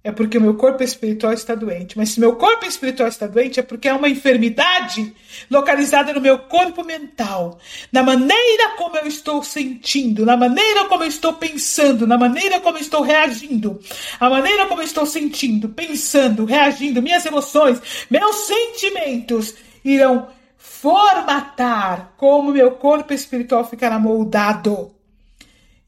[0.06, 1.98] é porque o meu corpo espiritual está doente.
[1.98, 5.12] Mas se meu corpo espiritual está doente, é porque é uma enfermidade
[5.50, 7.58] localizada no meu corpo mental,
[7.90, 12.78] na maneira como eu estou sentindo, na maneira como eu estou pensando, na maneira como
[12.78, 13.80] eu estou reagindo,
[14.20, 22.52] a maneira como eu estou sentindo, pensando, reagindo, minhas emoções, meus sentimentos irão formatar como
[22.52, 24.94] meu corpo espiritual ficará moldado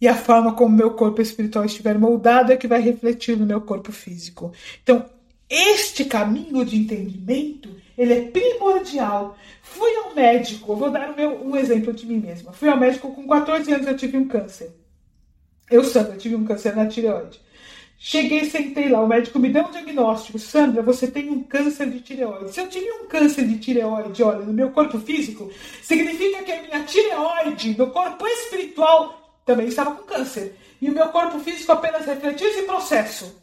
[0.01, 3.61] e a forma como meu corpo espiritual estiver moldado é que vai refletir no meu
[3.61, 4.53] corpo físico.
[4.83, 5.05] Então,
[5.51, 9.37] este caminho de entendimento, ele é primordial.
[9.63, 12.53] Fui ao médico, vou dar meu, um exemplo de mim mesma.
[12.53, 14.71] Fui ao médico com 14 anos, eu tive um câncer.
[15.71, 17.41] Eu, Sandra, tive um câncer na tireoide.
[18.01, 20.39] Cheguei, sentei lá, o médico me deu um diagnóstico.
[20.39, 22.53] Sandra, você tem um câncer de tireoide.
[22.53, 25.51] Se eu tive um câncer de tireoide, olha, no meu corpo físico,
[25.83, 30.55] significa que a minha tireoide, no corpo espiritual, também estava com câncer.
[30.81, 33.35] E o meu corpo físico apenas refletiu esse processo.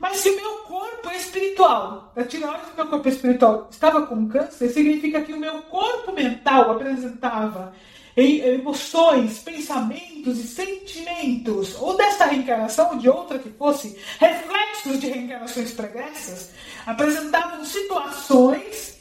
[0.00, 4.68] Mas se o meu corpo espiritual, a tireoide do meu corpo espiritual estava com câncer,
[4.70, 7.72] significa que o meu corpo mental apresentava
[8.16, 15.72] emoções, pensamentos e sentimentos, ou dessa reencarnação ou de outra que fosse, reflexos de reencarnações
[15.72, 16.50] pregressas,
[16.86, 18.98] apresentavam situações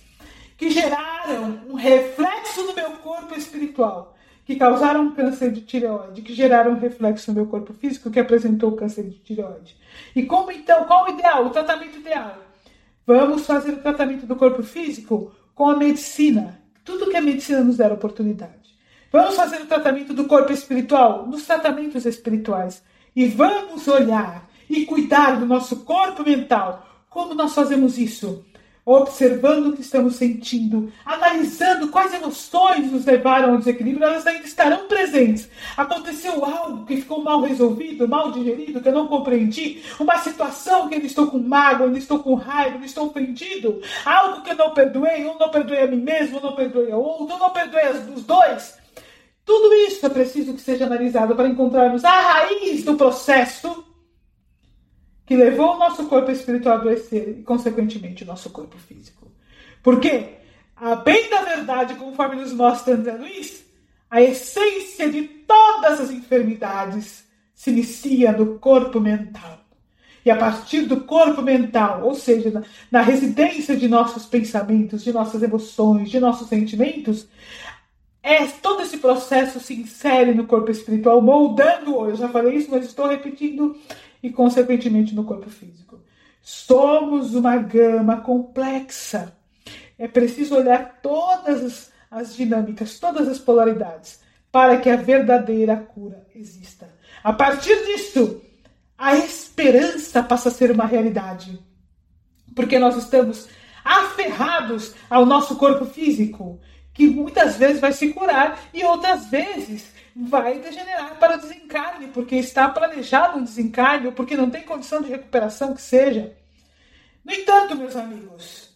[0.57, 4.14] que geraram um reflexo no meu corpo espiritual
[4.45, 9.03] que causaram câncer de tireoide, que geraram reflexo no meu corpo físico que apresentou câncer
[9.03, 9.75] de tireoide.
[10.15, 12.37] E como então, qual o ideal, o tratamento ideal?
[13.07, 17.77] Vamos fazer o tratamento do corpo físico com a medicina, tudo que a medicina nos
[17.77, 18.65] der oportunidade.
[19.11, 22.83] Vamos fazer o tratamento do corpo espiritual nos tratamentos espirituais.
[23.15, 26.85] E vamos olhar e cuidar do nosso corpo mental.
[27.09, 28.45] Como nós fazemos isso?
[28.85, 34.87] Observando o que estamos sentindo, analisando quais emoções nos levaram ao desequilíbrio, elas ainda estarão
[34.87, 35.49] presentes.
[35.75, 40.95] Aconteceu algo que ficou mal resolvido, mal digerido, que eu não compreendi, uma situação que
[40.95, 44.71] ainda estou com mágoa, ainda estou com raiva, ainda estou ofendido, algo que eu não
[44.71, 47.89] perdoei, ou não perdoei a mim mesmo, ou não perdoei a outro, ou não perdoei
[48.15, 48.77] os dois.
[49.43, 53.83] Tudo isso é preciso que seja analisado para encontrarmos a raiz do processo
[55.25, 59.31] que levou o nosso corpo espiritual a adoecer e, consequentemente, o nosso corpo físico.
[59.81, 60.35] Porque,
[60.75, 63.65] a bem da verdade, conforme nos mostra André Luiz,
[64.09, 69.61] a essência de todas as enfermidades se inicia no corpo mental.
[70.23, 75.13] E a partir do corpo mental, ou seja, na, na residência de nossos pensamentos, de
[75.13, 77.27] nossas emoções, de nossos sentimentos,
[78.23, 82.09] é, todo esse processo se insere no corpo espiritual, moldando-o.
[82.09, 83.77] Eu já falei isso, mas estou repetindo
[84.25, 85.99] e, consequentemente, no corpo físico.
[86.41, 89.37] Somos uma gama complexa.
[89.99, 94.19] É preciso olhar todas as, as dinâmicas, todas as polaridades,
[94.51, 96.89] para que a verdadeira cura exista.
[97.23, 98.41] A partir disso,
[98.97, 101.59] a esperança passa a ser uma realidade.
[102.55, 103.47] Porque nós estamos
[103.83, 106.59] aferrados ao nosso corpo físico,
[106.95, 109.85] que muitas vezes vai se curar e outras vezes
[110.15, 115.09] vai degenerar para desencarne, porque está planejado um desencarne ou porque não tem condição de
[115.09, 116.37] recuperação que seja.
[117.23, 118.69] No entanto, meus amigos,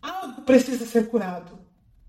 [0.00, 1.58] algo precisa ser curado.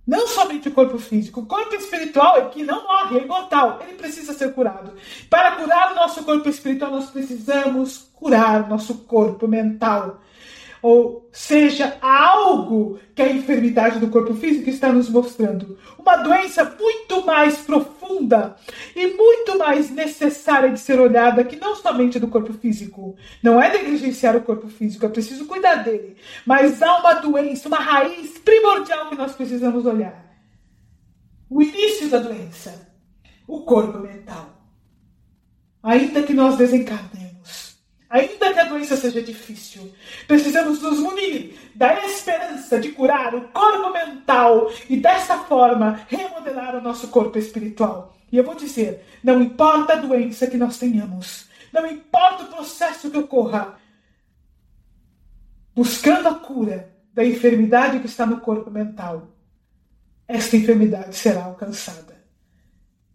[0.05, 3.97] Não somente o corpo físico, o corpo espiritual é que não morre, é imortal, ele
[3.97, 4.93] precisa ser curado.
[5.29, 10.21] Para curar o nosso corpo espiritual, nós precisamos curar nosso corpo mental
[10.81, 15.77] ou seja algo que a enfermidade do corpo físico está nos mostrando.
[15.97, 18.55] Uma doença muito mais profunda
[18.95, 23.15] e muito mais necessária de ser olhada que não somente do corpo físico.
[23.41, 26.15] Não é negligenciar o corpo físico, é preciso cuidar dele.
[26.45, 30.25] Mas há uma doença, uma raiz primordial que nós precisamos olhar.
[31.49, 32.87] O início da doença,
[33.47, 34.57] o corpo mental.
[35.81, 37.26] Ainda que nós desencarnemos
[38.09, 39.93] Ainda que a doença seja difícil,
[40.27, 46.81] precisamos nos munir da esperança de curar o corpo mental e dessa forma remodelar o
[46.81, 48.15] nosso corpo espiritual.
[48.31, 53.11] E eu vou dizer: não importa a doença que nós tenhamos, não importa o processo
[53.11, 53.75] que ocorra,
[55.75, 59.27] buscando a cura da enfermidade que está no corpo mental,
[60.27, 62.16] esta enfermidade será alcançada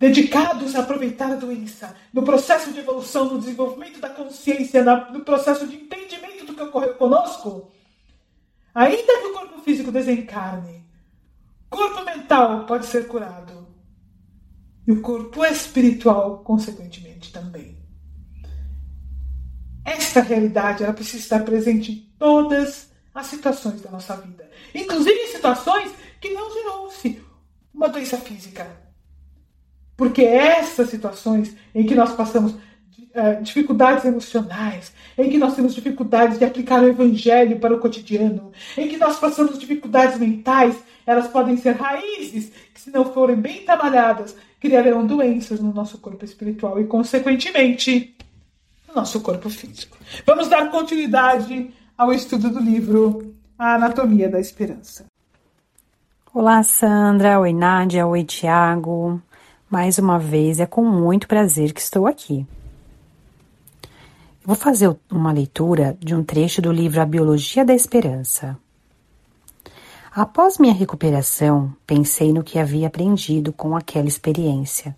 [0.02, 5.64] dedicados a aproveitar a doença, no processo de evolução, no desenvolvimento da consciência, no processo
[5.64, 7.70] de entendimento do que ocorreu conosco,
[8.74, 10.84] ainda que o corpo físico desencarne,
[11.70, 13.68] o corpo mental pode ser curado.
[14.84, 17.78] E o corpo espiritual, consequentemente, também.
[19.84, 25.28] Esta realidade ela precisa estar presente em todas as situações da nossa vida, inclusive em
[25.28, 27.22] situações que não gerou-se
[27.72, 28.81] uma doença física
[29.96, 36.38] porque essas situações em que nós passamos uh, dificuldades emocionais, em que nós temos dificuldades
[36.38, 40.76] de aplicar o evangelho para o cotidiano, em que nós passamos dificuldades mentais,
[41.06, 46.24] elas podem ser raízes que, se não forem bem trabalhadas, criarão doenças no nosso corpo
[46.24, 48.16] espiritual e, consequentemente,
[48.88, 49.96] no nosso corpo físico.
[50.24, 55.04] Vamos dar continuidade ao estudo do livro A Anatomia da Esperança.
[56.32, 57.40] Olá, Sandra.
[57.40, 58.06] Oi, Nádia.
[58.06, 59.20] Oi, Tiago.
[59.72, 62.46] Mais uma vez, é com muito prazer que estou aqui.
[64.44, 68.54] Vou fazer uma leitura de um trecho do livro A Biologia da Esperança.
[70.14, 74.94] Após minha recuperação, pensei no que havia aprendido com aquela experiência.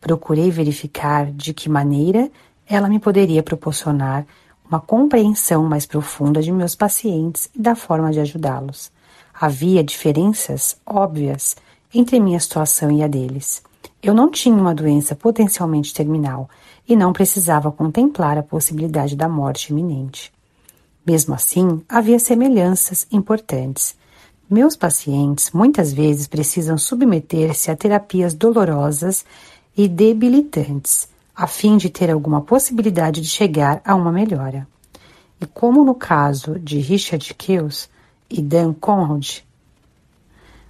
[0.00, 2.30] Procurei verificar de que maneira
[2.64, 4.24] ela me poderia proporcionar
[4.64, 8.92] uma compreensão mais profunda de meus pacientes e da forma de ajudá-los.
[9.34, 11.56] Havia diferenças óbvias
[11.92, 13.64] entre minha situação e a deles.
[14.02, 16.50] Eu não tinha uma doença potencialmente terminal
[16.88, 20.32] e não precisava contemplar a possibilidade da morte iminente.
[21.06, 23.94] Mesmo assim, havia semelhanças importantes.
[24.50, 29.24] Meus pacientes muitas vezes precisam submeter-se a terapias dolorosas
[29.76, 34.66] e debilitantes, a fim de ter alguma possibilidade de chegar a uma melhora.
[35.40, 37.88] E como no caso de Richard Kills
[38.28, 39.42] e Dan Conrad,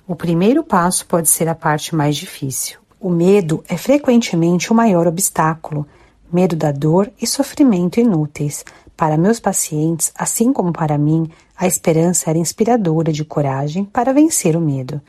[0.06, 5.08] o primeiro passo pode ser a parte mais difícil, o medo é frequentemente o maior
[5.08, 5.84] obstáculo,
[6.32, 8.64] medo da dor e sofrimento inúteis.
[8.96, 14.56] Para meus pacientes, assim como para mim, a esperança era inspiradora de coragem para vencer
[14.56, 15.00] o medo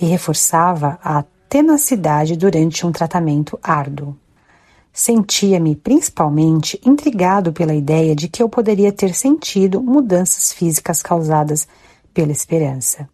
[0.00, 4.16] e reforçava a tenacidade durante um tratamento árduo.
[4.92, 11.66] Sentia-me principalmente intrigado pela ideia de que eu poderia ter sentido mudanças físicas causadas
[12.14, 13.08] pela esperança.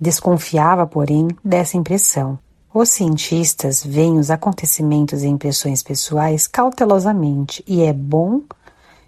[0.00, 2.38] Desconfiava, porém, dessa impressão.
[2.76, 8.42] Os cientistas veem os acontecimentos e impressões pessoais cautelosamente e é bom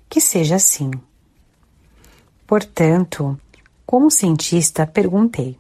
[0.08, 0.88] que seja assim.
[2.46, 3.36] Portanto,
[3.84, 5.58] como cientista, perguntei: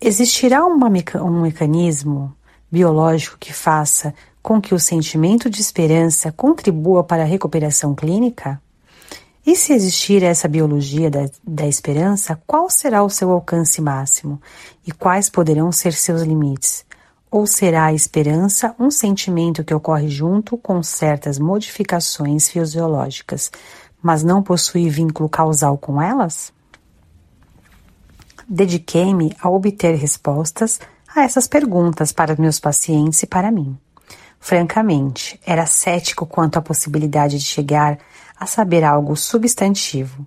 [0.00, 2.34] existirá meca um mecanismo
[2.70, 8.58] biológico que faça com que o sentimento de esperança contribua para a recuperação clínica?
[9.44, 14.40] E se existir essa biologia da, da esperança, qual será o seu alcance máximo
[14.86, 16.86] e quais poderão ser seus limites?
[17.32, 23.50] Ou será a esperança um sentimento que ocorre junto com certas modificações fisiológicas,
[24.02, 26.52] mas não possui vínculo causal com elas?
[28.46, 30.78] Dediquei-me a obter respostas
[31.08, 33.78] a essas perguntas para meus pacientes e para mim.
[34.38, 37.98] Francamente, era cético quanto à possibilidade de chegar
[38.38, 40.26] a saber algo substantivo.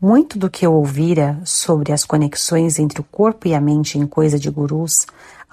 [0.00, 4.06] Muito do que eu ouvira sobre as conexões entre o corpo e a mente em
[4.06, 5.06] coisa de gurus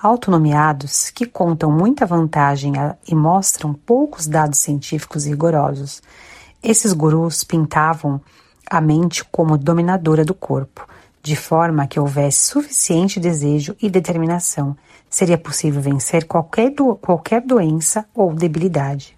[0.03, 2.73] autonomeados que contam muita vantagem
[3.07, 6.01] e mostram poucos dados científicos rigorosos.
[6.61, 8.19] Esses gurus pintavam
[8.69, 10.85] a mente como dominadora do corpo,
[11.21, 14.75] de forma que houvesse suficiente desejo e determinação,
[15.09, 19.15] seria possível vencer qualquer, do, qualquer doença ou debilidade.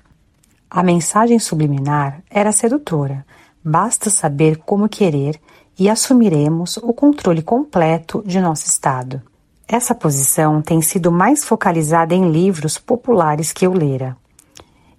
[0.70, 3.26] A mensagem subliminar era sedutora.
[3.64, 5.40] Basta saber como querer
[5.80, 9.22] e assumiremos o controle completo de nosso estado.
[9.68, 14.16] Essa posição tem sido mais focalizada em livros populares que eu lera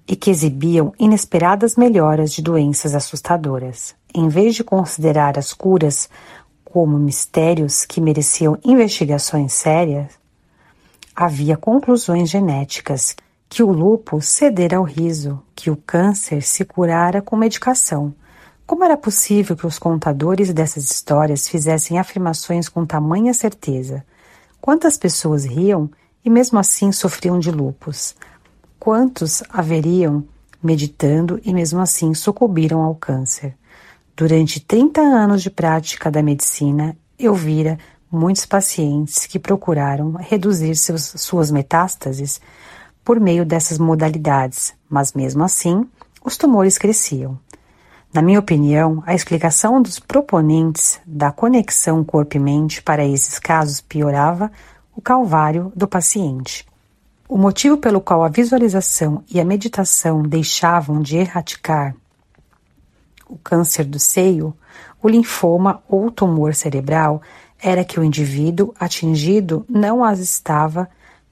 [0.09, 3.95] e que exibiam inesperadas melhoras de doenças assustadoras.
[4.13, 6.09] Em vez de considerar as curas
[6.65, 10.09] como mistérios que mereciam investigações sérias,
[11.15, 13.15] havia conclusões genéticas
[13.49, 18.13] que o lúpus cedera ao riso, que o câncer se curara com medicação.
[18.67, 24.05] Como era possível que os contadores dessas histórias fizessem afirmações com tamanha certeza?
[24.67, 25.89] Quantas pessoas riam
[26.25, 28.17] e mesmo assim sofriam de lúpus?
[28.81, 30.25] Quantos haveriam
[30.61, 33.55] meditando e mesmo assim sucumbiram ao câncer?
[34.17, 37.79] Durante 30 anos de prática da medicina, eu vira
[38.11, 42.41] muitos pacientes que procuraram reduzir seus, suas metástases
[43.05, 45.89] por meio dessas modalidades, mas mesmo assim,
[46.25, 47.39] os tumores cresciam.
[48.13, 53.81] Na minha opinião, a explicação dos proponentes da conexão corpo e mente para esses casos
[53.81, 54.51] piorava
[54.95, 56.67] o calvário do paciente.
[57.29, 61.95] O motivo pelo qual a visualização e a meditação deixavam de erradicar
[63.29, 64.57] o câncer do seio,
[65.03, 67.21] o linfoma ou tumor cerebral
[67.59, 70.89] era que o indivíduo atingido não as estava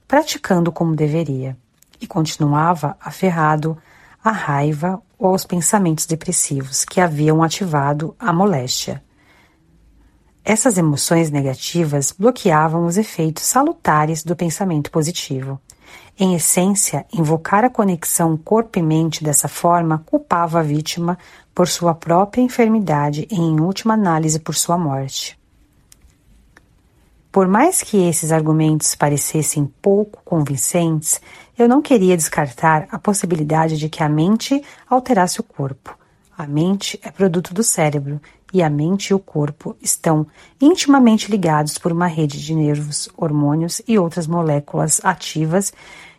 [0.07, 1.57] praticando como deveria
[1.99, 3.77] e continuava aferrado
[4.25, 9.03] à raiva ou aos pensamentos depressivos que haviam ativado a moléstia.
[10.43, 15.59] Essas emoções negativas bloqueavam os efeitos salutares do pensamento positivo.
[16.19, 21.17] Em essência, invocar a conexão corpo e mente dessa forma culpava a vítima
[21.53, 25.37] por sua própria enfermidade e, em última análise, por sua morte.
[27.35, 31.19] Por mais que esses argumentos parecessem pouco convincentes,
[31.59, 35.93] eu não queria descartar a possibilidade de que a mente alterasse o corpo.
[36.37, 38.21] A mente é produto do cérebro
[38.53, 40.25] e a mente e o corpo estão
[40.61, 45.73] intimamente ligados por uma rede de nervos, hormônios e outras moléculas ativas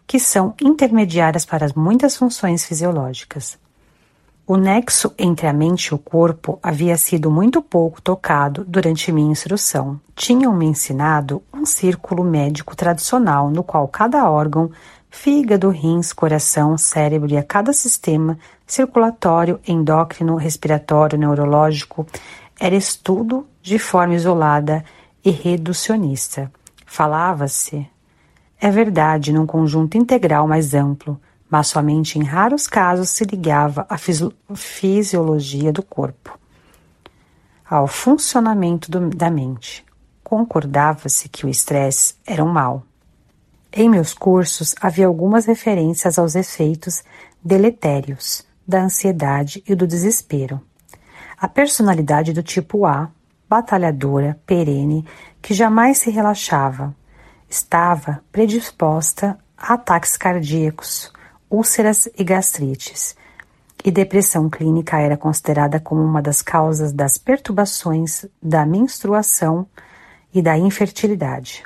[0.07, 3.59] que são intermediárias para muitas funções fisiológicas.
[4.49, 9.33] O nexo entre a mente e o corpo havia sido muito pouco tocado durante minha
[9.33, 10.01] instrução.
[10.15, 14.71] Tinham-me ensinado um círculo médico tradicional no qual cada órgão,
[15.11, 22.07] fígado, rins, coração, cérebro e a cada sistema circulatório, endócrino, respiratório, neurológico
[22.57, 24.85] era estudo de forma isolada
[25.25, 26.53] e reducionista.
[26.87, 27.85] Falava-se,
[28.61, 33.97] é verdade, num conjunto integral mais amplo, mas somente em raros casos se ligava à
[34.55, 36.39] fisiologia do corpo,
[37.69, 39.85] ao funcionamento do, da mente.
[40.23, 42.83] Concordava-se que o estresse era um mal.
[43.73, 47.05] Em meus cursos havia algumas referências aos efeitos
[47.43, 50.61] deletérios da ansiedade e do desespero.
[51.39, 53.11] A personalidade do tipo A,
[53.49, 55.07] batalhadora, perene,
[55.41, 56.95] que jamais se relaxava,
[57.49, 61.13] estava predisposta a ataques cardíacos,
[61.51, 63.17] úlceras e gastrites,
[63.85, 69.67] e depressão clínica era considerada como uma das causas das perturbações da menstruação
[70.35, 71.63] e da infertilidade.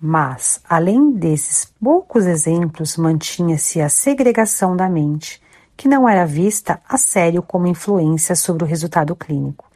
[0.00, 5.40] Mas, além desses poucos exemplos, mantinha-se a segregação da mente,
[5.76, 9.71] que não era vista a sério como influência sobre o resultado clínico.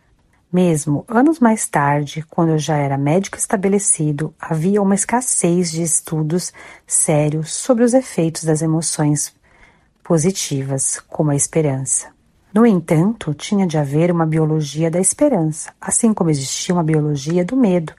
[0.57, 6.51] Mesmo anos mais tarde, quando eu já era médico estabelecido, havia uma escassez de estudos
[6.87, 9.35] sérios sobre os efeitos das emoções
[10.03, 12.09] positivas, como a esperança.
[12.55, 17.55] No entanto, tinha de haver uma biologia da esperança, assim como existia uma biologia do
[17.55, 17.93] medo,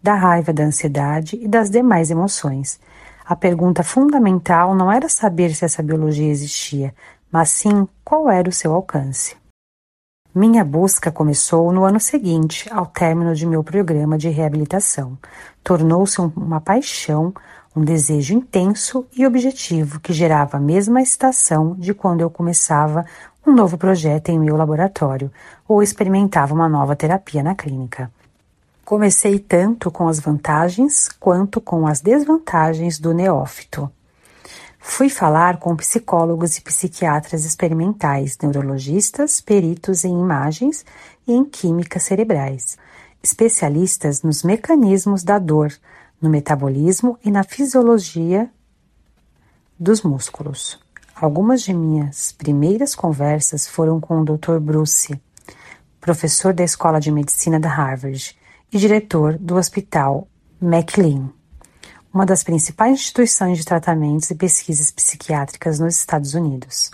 [0.00, 2.78] da raiva, da ansiedade e das demais emoções.
[3.26, 6.94] A pergunta fundamental não era saber se essa biologia existia,
[7.28, 9.34] mas sim qual era o seu alcance.
[10.34, 15.16] Minha busca começou no ano seguinte, ao término de meu programa de reabilitação.
[15.62, 17.32] Tornou-se uma paixão,
[17.74, 23.06] um desejo intenso e objetivo que gerava a mesma excitação de quando eu começava
[23.46, 25.30] um novo projeto em meu laboratório
[25.68, 28.10] ou experimentava uma nova terapia na clínica.
[28.84, 33.88] Comecei tanto com as vantagens quanto com as desvantagens do neófito.
[34.86, 40.84] Fui falar com psicólogos e psiquiatras experimentais, neurologistas, peritos em imagens
[41.26, 42.76] e em químicas cerebrais,
[43.20, 45.72] especialistas nos mecanismos da dor,
[46.20, 48.48] no metabolismo e na fisiologia
[49.80, 50.78] dos músculos.
[51.16, 54.60] Algumas de minhas primeiras conversas foram com o Dr.
[54.60, 55.18] Bruce,
[55.98, 58.38] professor da Escola de Medicina da Harvard,
[58.70, 60.28] e diretor do Hospital
[60.60, 61.32] McLean,
[62.14, 66.92] uma das principais instituições de tratamentos e pesquisas psiquiátricas nos Estados Unidos.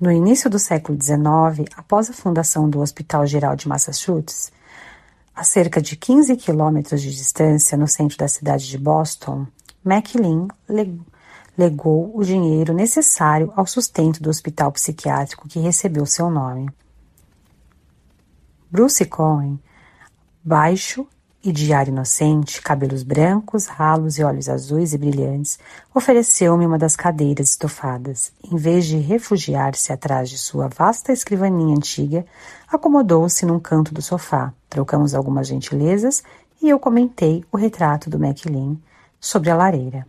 [0.00, 4.52] No início do século XIX, após a fundação do Hospital Geral de Massachusetts,
[5.34, 9.44] a cerca de 15 quilômetros de distância no centro da cidade de Boston,
[9.84, 10.46] McLean
[11.58, 16.70] legou o dinheiro necessário ao sustento do hospital psiquiátrico que recebeu seu nome.
[18.70, 19.58] Bruce Cohen,
[20.44, 21.08] baixo
[21.42, 25.58] e de ar inocente, cabelos brancos, ralos e olhos azuis e brilhantes,
[25.94, 28.30] ofereceu-me uma das cadeiras estofadas.
[28.44, 32.26] Em vez de refugiar-se atrás de sua vasta escrivaninha antiga,
[32.70, 34.52] acomodou-se num canto do sofá.
[34.68, 36.22] Trocamos algumas gentilezas
[36.60, 38.76] e eu comentei o retrato do MacLean
[39.18, 40.06] sobre a lareira.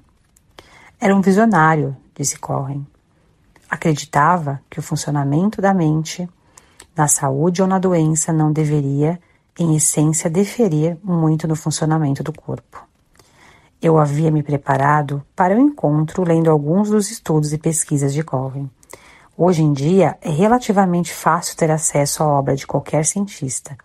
[0.99, 2.86] Era um visionário, disse Cohen.
[3.69, 6.29] Acreditava que o funcionamento da mente,
[6.95, 9.17] na saúde ou na doença, não deveria
[9.60, 12.86] em essência, deferir muito no funcionamento do corpo.
[13.82, 18.70] Eu havia me preparado para o encontro lendo alguns dos estudos e pesquisas de Colvin.
[19.36, 23.76] Hoje em dia, é relativamente fácil ter acesso à obra de qualquer cientista.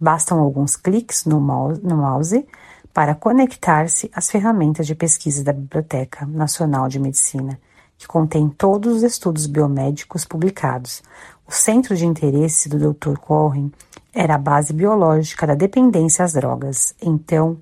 [0.00, 2.44] Bastam alguns cliques no mouse
[2.92, 7.58] para conectar-se às ferramentas de pesquisa da Biblioteca Nacional de Medicina,
[7.96, 11.02] que contém todos os estudos biomédicos publicados.
[11.46, 13.18] O centro de interesse do Dr.
[13.18, 13.70] Cohen
[14.14, 16.94] era a base biológica da dependência às drogas.
[17.02, 17.58] Então,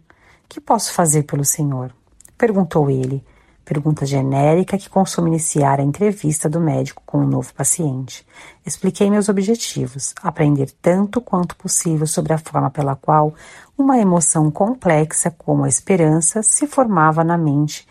[0.53, 1.95] que posso fazer pelo senhor?
[2.37, 3.25] Perguntou ele.
[3.65, 8.27] Pergunta genérica que consome iniciar a entrevista do médico com o um novo paciente.
[8.67, 13.33] Expliquei meus objetivos, aprender tanto quanto possível sobre a forma pela qual
[13.79, 17.89] uma emoção complexa como a esperança se formava na mente,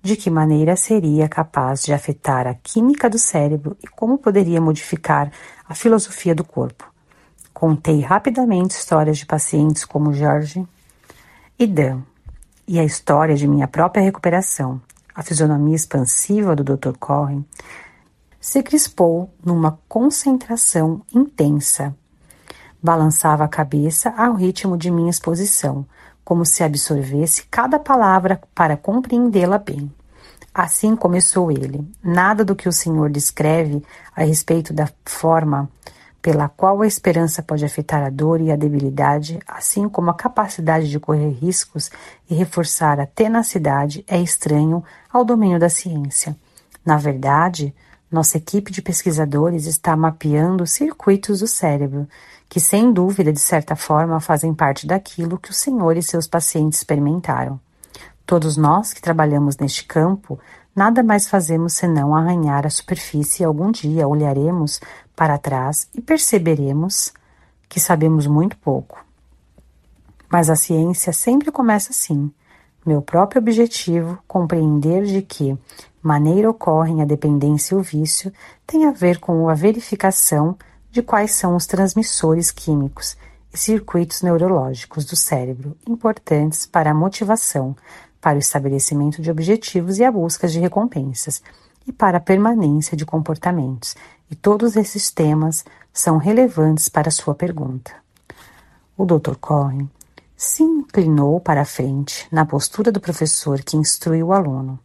[0.00, 5.30] de que maneira seria capaz de afetar a química do cérebro e como poderia modificar
[5.68, 6.90] a filosofia do corpo.
[7.60, 10.66] Contei rapidamente histórias de pacientes como Jorge
[11.58, 12.00] e Dan,
[12.66, 14.80] e a história de minha própria recuperação.
[15.14, 16.96] A fisionomia expansiva do Dr.
[16.98, 17.44] Cohen
[18.40, 21.94] se crispou numa concentração intensa.
[22.82, 25.84] Balançava a cabeça ao ritmo de minha exposição,
[26.24, 29.92] como se absorvesse cada palavra para compreendê-la bem.
[30.54, 31.86] Assim começou ele.
[32.02, 33.84] Nada do que o Senhor descreve
[34.16, 35.68] a respeito da forma
[36.22, 40.90] pela qual a esperança pode afetar a dor e a debilidade, assim como a capacidade
[40.90, 41.90] de correr riscos
[42.28, 46.36] e reforçar a tenacidade, é estranho ao domínio da ciência.
[46.84, 47.74] Na verdade,
[48.10, 52.08] nossa equipe de pesquisadores está mapeando circuitos do cérebro,
[52.48, 56.80] que sem dúvida, de certa forma, fazem parte daquilo que o Senhor e seus pacientes
[56.80, 57.60] experimentaram.
[58.26, 60.38] Todos nós que trabalhamos neste campo
[60.74, 64.80] nada mais fazemos senão arranhar a superfície e algum dia olharemos
[65.20, 67.12] para trás e perceberemos
[67.68, 69.04] que sabemos muito pouco.
[70.30, 72.32] Mas a ciência sempre começa assim.
[72.86, 75.58] Meu próprio objetivo, compreender de que
[76.02, 78.32] maneira ocorrem a dependência e o vício,
[78.66, 80.56] tem a ver com a verificação
[80.90, 83.14] de quais são os transmissores químicos
[83.52, 87.76] e circuitos neurológicos do cérebro importantes para a motivação,
[88.22, 91.42] para o estabelecimento de objetivos e a busca de recompensas,
[91.86, 93.94] e para a permanência de comportamentos,
[94.30, 97.92] e todos esses temas são relevantes para sua pergunta.
[98.96, 99.34] O Dr.
[99.40, 99.90] Cohen
[100.36, 104.78] se inclinou para a frente, na postura do professor que instrui o aluno.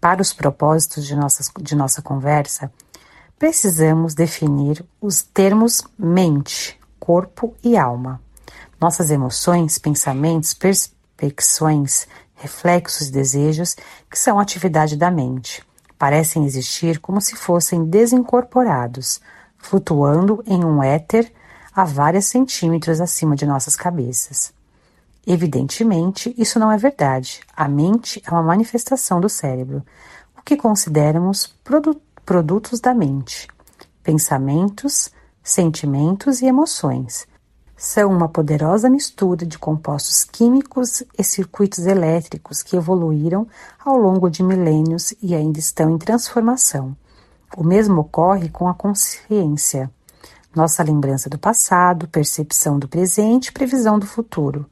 [0.00, 2.72] Para os propósitos de, nossas, de nossa conversa,
[3.38, 8.20] precisamos definir os termos mente, corpo e alma.
[8.80, 13.76] Nossas emoções, pensamentos, perspecções, reflexos e desejos,
[14.10, 15.62] que são atividade da mente,
[15.98, 19.20] parecem existir como se fossem desincorporados,
[19.58, 21.32] flutuando em um éter
[21.74, 24.52] a vários centímetros acima de nossas cabeças.
[25.26, 27.40] Evidentemente, isso não é verdade.
[27.54, 29.84] A mente é uma manifestação do cérebro,
[30.36, 33.48] o que consideramos produ produtos da mente,
[34.02, 35.10] pensamentos,
[35.42, 37.26] sentimentos e emoções.
[37.80, 43.46] São uma poderosa mistura de compostos químicos e circuitos elétricos que evoluíram
[43.78, 46.96] ao longo de milênios e ainda estão em transformação.
[47.56, 49.88] O mesmo ocorre com a consciência
[50.52, 54.66] nossa lembrança do passado, percepção do presente, previsão do futuro.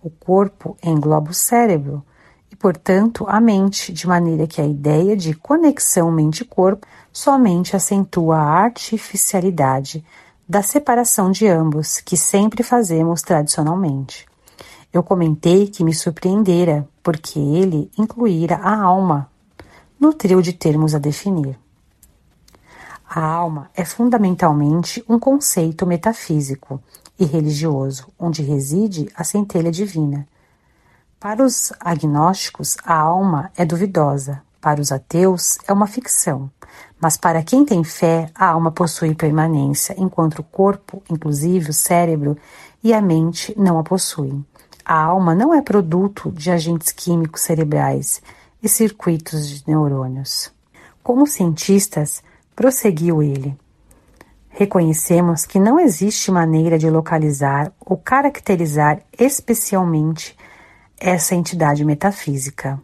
[0.00, 2.00] O corpo engloba o cérebro
[2.48, 8.62] e, portanto, a mente, de maneira que a ideia de conexão mente-corpo somente acentua a
[8.62, 10.04] artificialidade
[10.48, 14.26] da separação de ambos, que sempre fazemos tradicionalmente.
[14.92, 19.30] Eu comentei que me surpreendera, porque ele incluíra a alma
[19.98, 21.58] no trio de termos a definir.
[23.08, 26.80] A alma é fundamentalmente um conceito metafísico
[27.18, 30.28] e religioso, onde reside a centelha divina.
[31.18, 36.50] Para os agnósticos, a alma é duvidosa, para os ateus, é uma ficção.
[37.00, 42.36] Mas para quem tem fé, a alma possui permanência, enquanto o corpo, inclusive o cérebro
[42.82, 44.44] e a mente, não a possuem.
[44.84, 48.22] A alma não é produto de agentes químicos cerebrais
[48.62, 50.50] e circuitos de neurônios.
[51.02, 52.22] Como cientistas,
[52.56, 53.54] Prosseguiu ele.
[54.48, 60.34] Reconhecemos que não existe maneira de localizar ou caracterizar especialmente
[60.98, 62.80] essa entidade metafísica.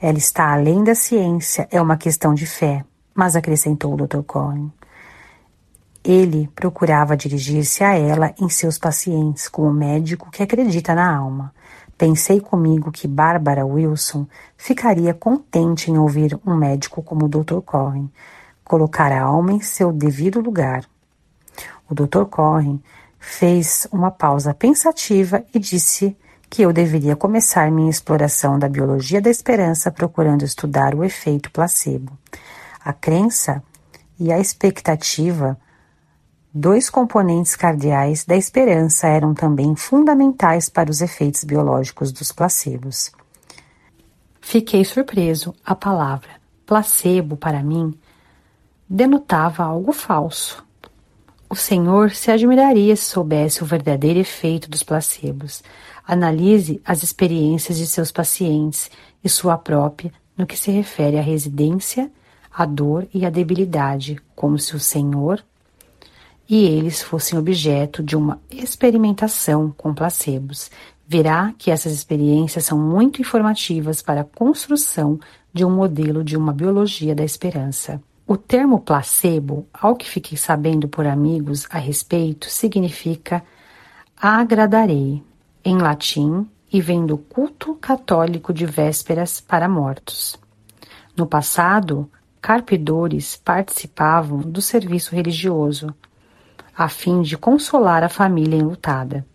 [0.00, 2.84] Ela está além da ciência, é uma questão de fé,
[3.18, 4.22] mas acrescentou o Dr.
[4.22, 4.72] Cohen.
[6.04, 11.52] Ele procurava dirigir-se a ela em seus pacientes, como médico que acredita na alma.
[11.98, 14.24] Pensei comigo que Bárbara Wilson
[14.56, 17.60] ficaria contente em ouvir um médico como o Dr.
[17.60, 18.08] Cohen,
[18.62, 20.84] colocar a alma em seu devido lugar.
[21.90, 22.24] O Dr.
[22.30, 22.80] Corrin
[23.18, 26.16] fez uma pausa pensativa e disse
[26.48, 32.16] que eu deveria começar minha exploração da biologia da esperança procurando estudar o efeito placebo.
[32.88, 33.62] A crença
[34.18, 35.60] e a expectativa,
[36.54, 43.12] dois componentes cardeais da esperança, eram também fundamentais para os efeitos biológicos dos placebos.
[44.40, 45.54] Fiquei surpreso.
[45.62, 46.30] A palavra
[46.64, 47.92] placebo, para mim,
[48.88, 50.64] denotava algo falso.
[51.46, 55.62] O Senhor se admiraria se soubesse o verdadeiro efeito dos placebos.
[56.06, 58.90] Analise as experiências de seus pacientes
[59.22, 62.10] e sua própria no que se refere à residência,
[62.58, 65.42] à dor e à debilidade, como se o Senhor
[66.48, 70.70] e eles fossem objeto de uma experimentação com placebos.
[71.06, 75.20] Verá que essas experiências são muito informativas para a construção
[75.52, 78.00] de um modelo de uma biologia da esperança.
[78.26, 83.42] O termo placebo, ao que fiquei sabendo por amigos a respeito, significa
[84.16, 85.22] agradarei,
[85.64, 90.38] em latim, e vem do culto católico de vésperas para mortos.
[91.16, 95.94] No passado, carpidores participavam do serviço religioso,
[96.76, 99.26] a fim de consolar a família enlutada.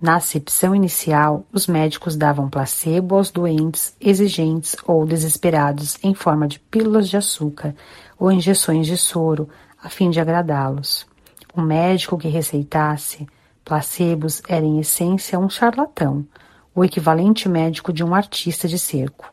[0.00, 6.58] Na acepção inicial, os médicos davam placebo aos doentes exigentes ou desesperados em forma de
[6.58, 7.74] pílulas de açúcar
[8.18, 9.48] ou injeções de soro,
[9.80, 11.06] a fim de agradá-los.
[11.54, 13.26] O médico que receitasse
[13.64, 16.26] placebos era em essência um charlatão,
[16.74, 19.31] o equivalente médico de um artista de circo.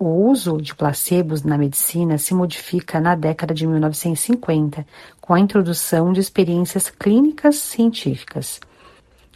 [0.00, 4.86] O uso de placebos na medicina se modifica na década de 1950,
[5.20, 8.60] com a introdução de experiências clínicas científicas.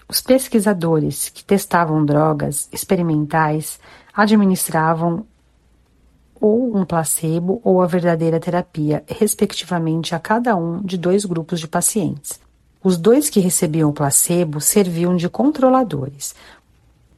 [0.09, 3.81] Os pesquisadores que testavam drogas experimentais
[4.15, 5.27] administravam
[6.41, 11.67] ou um placebo ou a verdadeira terapia, respectivamente, a cada um de dois grupos de
[11.67, 12.39] pacientes.
[12.85, 16.35] Os dois que recebiam o placebo serviam de controladores.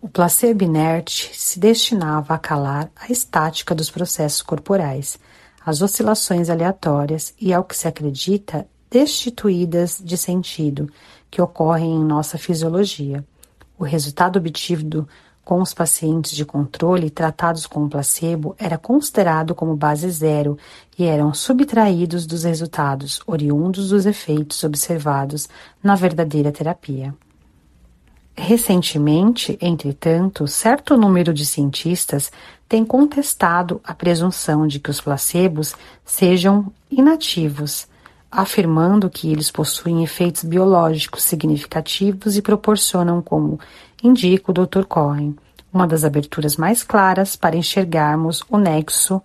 [0.04, 5.18] O placebo inerte se destinava a calar a estática dos processos corporais,
[5.64, 10.90] as oscilações aleatórias e, ao que se acredita, destituídas de sentido
[11.30, 13.24] que ocorrem em nossa fisiologia.
[13.78, 15.08] O resultado obtido
[15.42, 20.58] com os pacientes de controle tratados com placebo era considerado como base zero
[20.98, 25.48] e eram subtraídos dos resultados oriundos dos efeitos observados
[25.82, 27.14] na verdadeira terapia.
[28.36, 32.32] Recentemente, entretanto, certo número de cientistas
[32.68, 35.74] tem contestado a presunção de que os placebos
[36.04, 37.86] sejam inativos
[38.34, 43.60] afirmando que eles possuem efeitos biológicos significativos e proporcionam, como
[44.02, 44.84] indica o Dr.
[44.88, 45.36] Cohen,
[45.72, 49.22] uma das aberturas mais claras para enxergarmos o nexo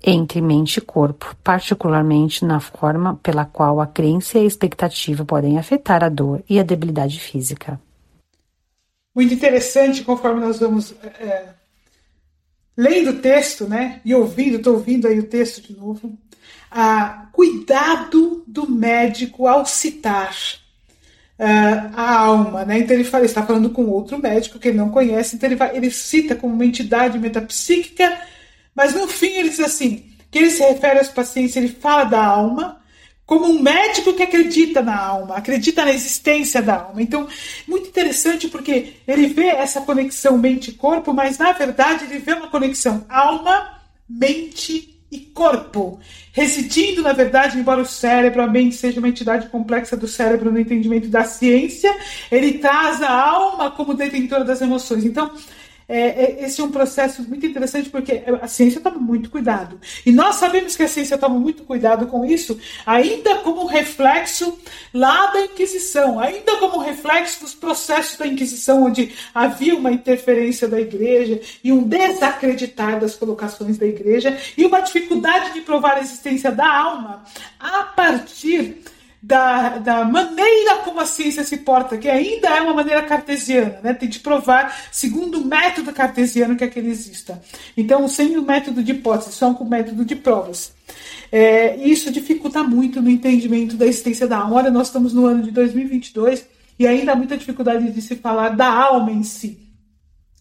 [0.00, 5.58] entre mente e corpo, particularmente na forma pela qual a crença e a expectativa podem
[5.58, 7.80] afetar a dor e a debilidade física.
[9.16, 11.46] Muito interessante, conforme nós vamos é,
[12.76, 16.18] lendo o texto, né, e ouvindo, estou ouvindo aí o texto de novo,
[16.70, 20.36] ah, cuidado do médico ao citar
[21.38, 22.80] uh, a alma, né?
[22.80, 25.74] Então ele fala, está falando com outro médico que ele não conhece, então ele, vai,
[25.74, 28.20] ele cita como uma entidade metapsíquica,
[28.74, 32.22] mas no fim ele diz assim, que ele se refere aos pacientes, ele fala da
[32.22, 32.82] alma
[33.26, 37.02] como um médico que acredita na alma, acredita na existência da alma.
[37.02, 37.26] Então,
[37.66, 43.04] muito interessante porque ele vê essa conexão mente-corpo, mas na verdade ele vê uma conexão
[43.08, 46.00] alma-mente e corpo,
[46.32, 50.58] residindo, na verdade, embora o cérebro, a mente seja uma entidade complexa do cérebro no
[50.58, 51.94] entendimento da ciência,
[52.30, 55.04] ele traz a alma como detentora das emoções.
[55.04, 55.32] Então,
[55.88, 59.80] é, é, esse é um processo muito interessante porque a ciência toma muito cuidado.
[60.04, 64.58] E nós sabemos que a ciência toma muito cuidado com isso, ainda como reflexo
[64.92, 70.80] lá da Inquisição, ainda como reflexo dos processos da Inquisição, onde havia uma interferência da
[70.80, 76.50] igreja e um desacreditar das colocações da igreja e uma dificuldade de provar a existência
[76.50, 77.22] da alma
[77.60, 78.82] a partir
[79.26, 83.92] da, da maneira como a ciência se porta, que ainda é uma maneira cartesiana, né?
[83.92, 87.42] tem de provar, segundo o método cartesiano, que aquele exista.
[87.76, 90.72] Então, sem o método de hipótese, só com o método de provas.
[91.32, 94.56] É, isso dificulta muito no entendimento da existência da alma.
[94.58, 96.46] Olha, nós estamos no ano de 2022
[96.78, 99.58] e ainda há muita dificuldade de se falar da alma em si.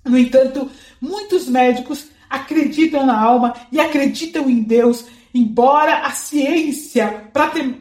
[0.05, 0.69] No entanto,
[1.01, 5.05] muitos médicos acreditam na alma e acreditam em Deus
[5.35, 7.29] embora a ciência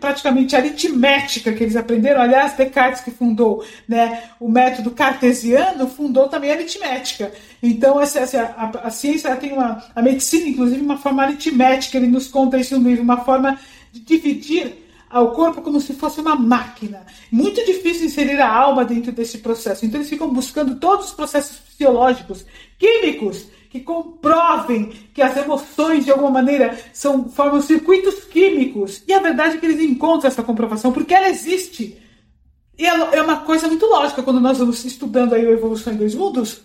[0.00, 6.50] praticamente aritmética que eles aprenderam, aliás, Descartes que fundou né, o método cartesiano, fundou também
[6.50, 7.32] a aritmética.
[7.62, 12.08] Então, essa, essa a, a, ciência tem uma, a medicina, inclusive, uma forma aritmética, ele
[12.08, 13.56] nos conta isso no livro, uma forma
[13.92, 14.74] de dividir
[15.08, 17.06] ao corpo como se fosse uma máquina.
[17.30, 19.86] Muito difícil inserir a alma dentro desse processo.
[19.86, 22.44] Então, eles ficam buscando todos os processos fisiológicos,
[22.76, 29.02] químicos, que comprovem que as emoções, de alguma maneira, são, formam circuitos químicos.
[29.04, 32.00] E a verdade é que eles encontram essa comprovação, porque ela existe.
[32.78, 36.14] E é uma coisa muito lógica quando nós vamos estudando aí a evolução em dois
[36.14, 36.60] mundos,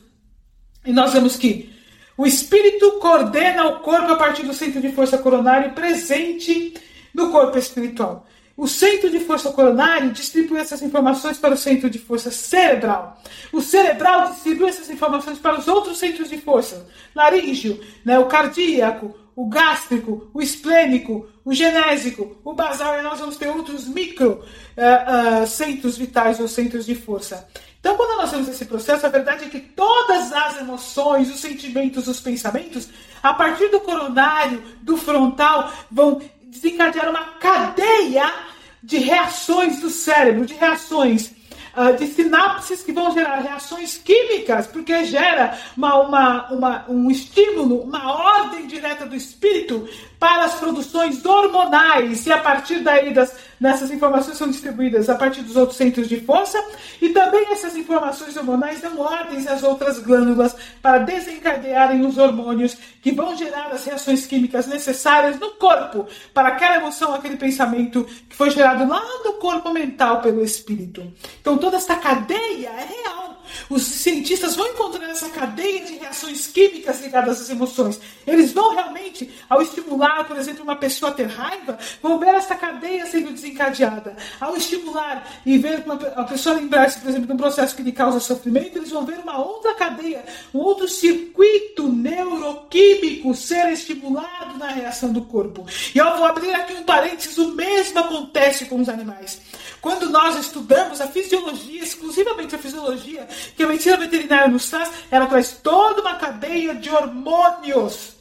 [0.86, 1.74] e nós vemos que
[2.16, 6.76] o espírito coordena o corpo a partir do centro de força coronário presente
[7.12, 8.28] no corpo espiritual.
[8.60, 13.18] O centro de força coronário distribui essas informações para o centro de força cerebral.
[13.53, 16.86] O cerebral distribui essas informações para os outros centros de força.
[17.16, 23.38] Laríngeo, né, o cardíaco, o gástrico, o esplênico, o genésico, o basal, e nós vamos
[23.38, 24.43] ter outros micro
[24.76, 27.47] uh, uh, centros vitais ou centros de força.
[27.80, 32.10] Então, quando nós temos esse processo, a verdade é que todas as emoções, os sentimentos,
[32.10, 32.89] os pensamentos,
[33.24, 36.20] a partir do coronário, do frontal, vão
[36.50, 38.34] desencadear uma cadeia
[38.82, 41.32] de reações do cérebro, de reações,
[41.76, 47.82] uh, de sinapses que vão gerar reações químicas, porque gera uma, uma, uma, um estímulo,
[47.82, 49.88] uma ordem direta do espírito
[50.18, 55.41] para as produções hormonais, e a partir daí das, nessas informações são distribuídas a partir
[55.41, 56.64] dos outros centros de força,
[57.01, 63.12] e também essas informações hormonais dão ordens às outras glândulas para desencadearem os hormônios que
[63.12, 68.49] vão gerar as reações químicas necessárias no corpo para aquela emoção, aquele pensamento que foi
[68.49, 71.12] gerado lá no corpo mental pelo espírito.
[71.41, 73.39] Então toda essa cadeia é real.
[73.70, 78.00] Os cientistas vão encontrar essa cadeia de reações químicas ligadas às emoções.
[78.26, 82.56] Eles vão realmente, ao estimular, por exemplo, uma pessoa a ter raiva, vão ver essa
[82.56, 84.16] cadeia sendo desencadeada.
[84.39, 87.91] Ao estimular e ver uma, a pessoa lembrar-se, por exemplo, de um processo que lhe
[87.91, 90.24] causa sofrimento, eles vão ver uma outra cadeia,
[90.54, 95.66] um outro circuito neuroquímico ser estimulado na reação do corpo.
[95.93, 99.41] E eu vou abrir aqui um parênteses: o mesmo acontece com os animais.
[99.82, 105.27] Quando nós estudamos a fisiologia, exclusivamente a fisiologia, que a medicina veterinária nos traz, ela
[105.27, 108.19] traz toda uma cadeia de hormônios.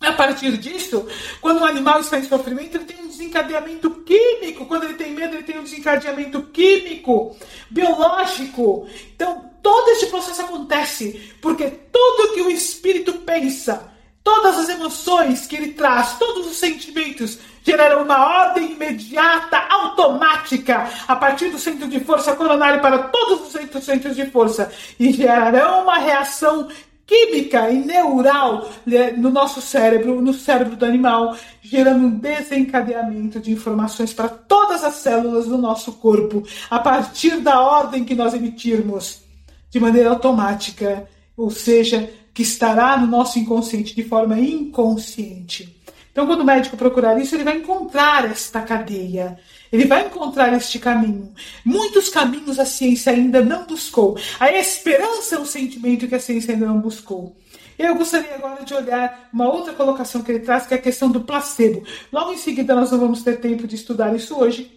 [0.00, 1.06] A partir disso,
[1.42, 4.64] quando um animal está em sofrimento, ele tem um desencadeamento químico.
[4.64, 7.36] Quando ele tem medo, ele tem um desencadeamento químico,
[7.68, 8.88] biológico.
[9.14, 13.92] Então, todo esse processo acontece porque tudo que o espírito pensa,
[14.24, 21.16] todas as emoções que ele traz, todos os sentimentos gerarão uma ordem imediata, automática, a
[21.16, 25.98] partir do centro de força coronário para todos os centros, de força e gerarão uma
[25.98, 26.68] reação
[27.10, 33.50] química e neural né, no nosso cérebro, no cérebro do animal, gerando um desencadeamento de
[33.50, 39.22] informações para todas as células do nosso corpo, a partir da ordem que nós emitirmos,
[39.70, 45.79] de maneira automática, ou seja, que estará no nosso inconsciente de forma inconsciente.
[46.12, 49.38] Então, quando o médico procurar isso, ele vai encontrar esta cadeia.
[49.72, 51.32] Ele vai encontrar este caminho.
[51.64, 54.18] Muitos caminhos a ciência ainda não buscou.
[54.38, 57.36] A esperança é um sentimento que a ciência ainda não buscou.
[57.78, 61.10] Eu gostaria agora de olhar uma outra colocação que ele traz, que é a questão
[61.10, 61.82] do placebo.
[62.12, 64.70] Logo em seguida, nós não vamos ter tempo de estudar isso hoje.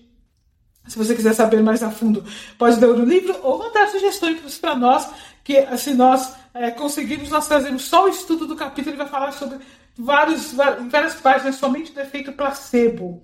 [0.88, 2.24] Se você quiser saber mais a fundo,
[2.58, 5.10] pode ler o livro ou mandar sugestões para nós,
[5.44, 9.32] que se nós é, conseguirmos, nós trazemos só o estudo do capítulo, ele vai falar
[9.32, 9.60] sobre
[9.98, 13.22] vários, várias páginas somente do efeito placebo.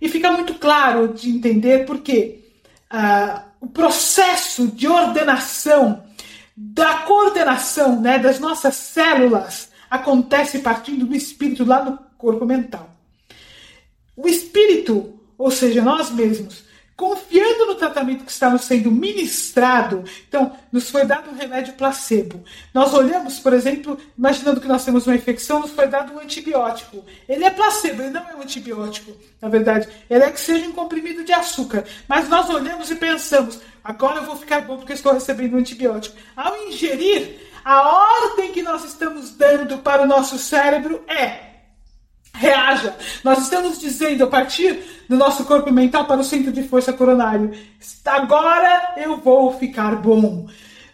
[0.00, 2.44] E fica muito claro de entender porque
[2.90, 6.04] ah, o processo de ordenação,
[6.56, 12.90] da coordenação né, das nossas células, acontece partindo do espírito lá no corpo mental.
[14.16, 16.63] O espírito, ou seja, nós mesmos,
[16.96, 20.04] confiando no tratamento que nos sendo ministrado.
[20.28, 22.42] Então, nos foi dado um remédio placebo.
[22.72, 27.04] Nós olhamos, por exemplo, imaginando que nós temos uma infecção, nos foi dado um antibiótico.
[27.28, 29.88] Ele é placebo, ele não é um antibiótico, na verdade.
[30.08, 31.84] Ele é que seja um comprimido de açúcar.
[32.08, 36.16] Mas nós olhamos e pensamos, agora eu vou ficar bom porque estou recebendo um antibiótico.
[36.36, 41.53] Ao ingerir, a ordem que nós estamos dando para o nosso cérebro é
[42.34, 42.94] reaja.
[43.22, 47.52] Nós estamos dizendo a partir do nosso corpo mental para o centro de força coronário:
[48.04, 50.46] agora eu vou ficar bom.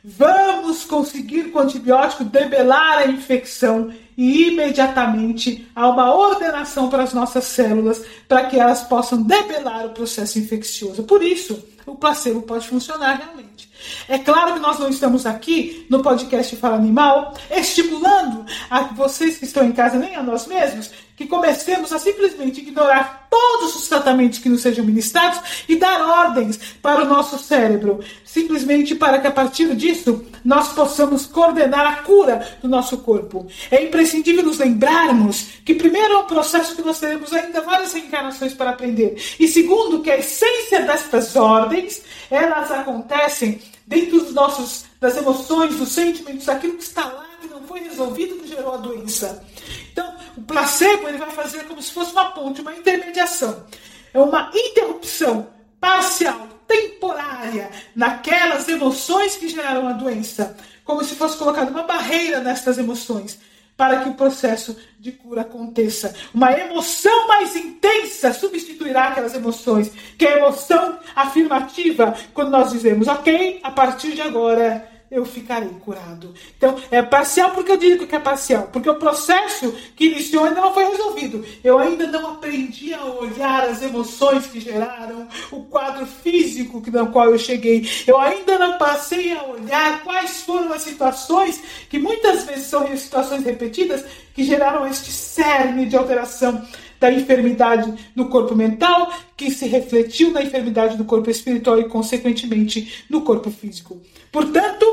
[0.02, 7.12] Vamos conseguir com o antibiótico debelar a infecção e imediatamente há uma ordenação para as
[7.12, 11.02] nossas células para que elas possam debelar o processo infeccioso.
[11.02, 13.69] Por isso, o placebo pode funcionar realmente.
[14.08, 19.44] É claro que nós não estamos aqui no podcast Fala Animal estimulando a vocês que
[19.44, 24.38] estão em casa, nem a nós mesmos, que comecemos a simplesmente ignorar todos os tratamentos
[24.38, 29.30] que nos sejam ministrados e dar ordens para o nosso cérebro, simplesmente para que a
[29.30, 33.46] partir disso nós possamos coordenar a cura do nosso corpo.
[33.70, 38.54] É imprescindível nos lembrarmos que, primeiro, é um processo que nós teremos ainda várias reencarnações
[38.54, 43.60] para aprender, e segundo, que a essência destas ordens elas acontecem
[43.90, 48.36] dentro dos nossos, das emoções, dos sentimentos, daquilo que está lá que não foi resolvido
[48.36, 49.44] que gerou a doença.
[49.90, 53.66] Então, o placebo ele vai fazer como se fosse uma ponte, uma intermediação.
[54.14, 55.48] É uma interrupção
[55.80, 60.56] parcial, temporária, naquelas emoções que geraram a doença.
[60.84, 63.40] Como se fosse colocada uma barreira nestas emoções
[63.80, 66.14] para que o processo de cura aconteça.
[66.34, 73.08] Uma emoção mais intensa substituirá aquelas emoções, que é a emoção afirmativa, quando nós dizemos,
[73.08, 76.32] ok, a partir de agora eu ficarei curado.
[76.56, 80.60] Então, é parcial porque eu digo que é parcial, porque o processo que iniciou ainda
[80.60, 81.44] não foi resolvido.
[81.64, 87.30] Eu ainda não aprendi a olhar as emoções que geraram o quadro físico no qual
[87.30, 87.88] eu cheguei.
[88.06, 93.44] Eu ainda não passei a olhar quais foram as situações, que muitas vezes são situações
[93.44, 96.64] repetidas, que geraram este cerne de alteração
[97.00, 103.06] da enfermidade no corpo mental, que se refletiu na enfermidade do corpo espiritual e, consequentemente,
[103.08, 104.00] no corpo físico.
[104.30, 104.84] Portanto,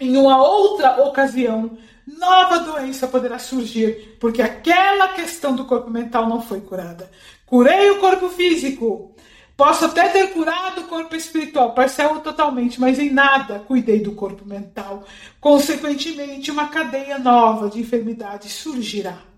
[0.00, 6.40] em uma outra ocasião, nova doença poderá surgir, porque aquela questão do corpo mental não
[6.40, 7.10] foi curada.
[7.44, 9.14] Curei o corpo físico.
[9.54, 14.12] Posso até ter curado o corpo espiritual, parcial ou totalmente, mas em nada cuidei do
[14.12, 15.04] corpo mental.
[15.38, 19.29] Consequentemente, uma cadeia nova de enfermidades surgirá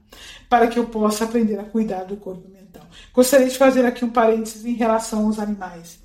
[0.48, 2.82] para que eu possa aprender a cuidar do corpo mental.
[3.12, 6.01] Gostaria de fazer aqui um parênteses em relação aos animais.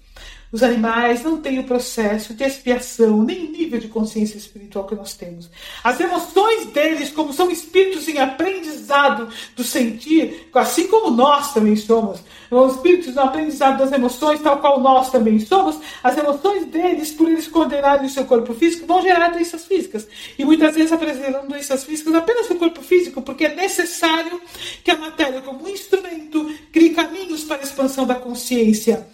[0.51, 5.13] Os animais não têm o processo de expiação, nem nível de consciência espiritual que nós
[5.13, 5.49] temos.
[5.83, 12.21] As emoções deles, como são espíritos em aprendizado do sentir, assim como nós também somos,
[12.49, 17.27] os espíritos no aprendizado das emoções, tal qual nós também somos, as emoções deles, por
[17.27, 20.07] eles coordenarem o seu corpo físico, vão gerar doenças físicas.
[20.39, 24.39] E muitas vezes apresentam doenças físicas apenas no corpo físico, porque é necessário
[24.81, 29.05] que a matéria, como um instrumento, crie caminhos para a expansão da consciência.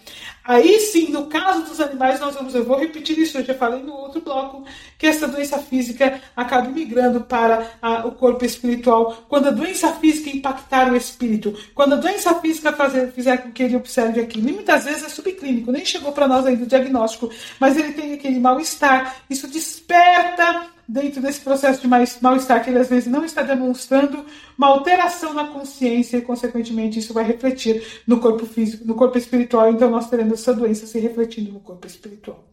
[0.46, 3.82] Aí sim, no caso dos animais, nós vamos, eu vou repetir isso, eu já falei
[3.82, 4.66] no outro bloco,
[4.98, 9.24] que essa doença física acaba migrando para a, o corpo espiritual.
[9.30, 13.64] Quando a doença física impactar o espírito, quando a doença física fazer, fizer com que
[13.64, 17.30] ele observe aquilo, e muitas vezes é subclínico, nem chegou para nós ainda o diagnóstico,
[17.58, 22.90] mas ele tem aquele mal-estar, isso desperta dentro desse processo de mal-estar que ele às
[22.90, 24.26] vezes não está demonstrando
[24.58, 29.72] uma alteração na consciência e, consequentemente, isso vai refletir no corpo físico, no corpo espiritual.
[29.72, 32.44] Então, nós teremos essa doença se refletindo no corpo espiritual.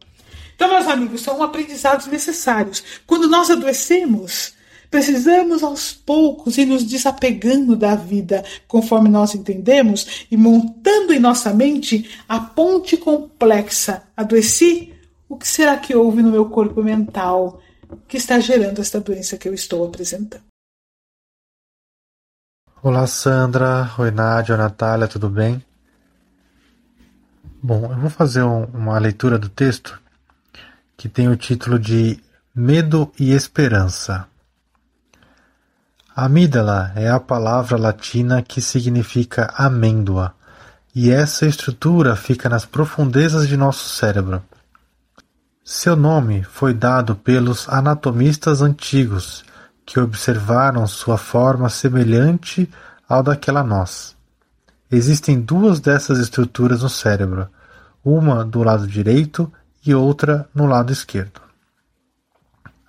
[0.55, 2.83] Então, meus amigos, são aprendizados necessários.
[3.07, 4.53] Quando nós adoecemos,
[4.91, 11.53] precisamos aos poucos ir nos desapegando da vida, conforme nós entendemos, e montando em nossa
[11.53, 14.03] mente a ponte complexa.
[14.15, 14.93] Adoeci?
[15.27, 17.61] O que será que houve no meu corpo mental
[18.07, 20.43] que está gerando esta doença que eu estou apresentando?
[22.83, 23.91] Olá, Sandra.
[23.97, 24.55] Oi, Nádia.
[24.55, 25.07] Oi, Natália.
[25.07, 25.63] Tudo bem?
[27.61, 30.01] Bom, eu vou fazer um, uma leitura do texto
[30.97, 32.19] que tem o título de
[32.53, 34.27] Medo e Esperança.
[36.15, 40.35] Amígdala é a palavra latina que significa amêndoa,
[40.93, 44.43] e essa estrutura fica nas profundezas de nosso cérebro.
[45.63, 49.45] Seu nome foi dado pelos anatomistas antigos
[49.85, 52.69] que observaram sua forma semelhante
[53.07, 54.15] ao daquela noz.
[54.91, 57.47] Existem duas dessas estruturas no cérebro,
[58.03, 59.51] uma do lado direito
[59.85, 61.39] e outra no lado esquerdo.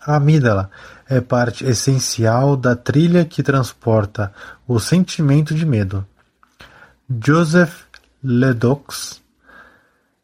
[0.05, 0.71] A amígdala
[1.07, 4.33] é parte essencial da trilha que transporta
[4.67, 6.07] o sentimento de medo.
[7.23, 7.85] Joseph
[8.25, 9.22] Ledoux,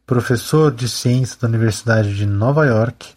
[0.09, 3.11] professor de ciência da Universidade de Nova York,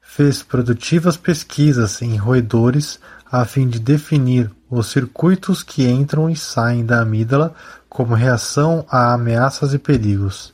[0.00, 2.98] fez produtivas pesquisas em roedores
[3.30, 7.54] a fim de definir os circuitos que entram e saem da amígdala
[7.90, 10.50] como reação a ameaças e perigos.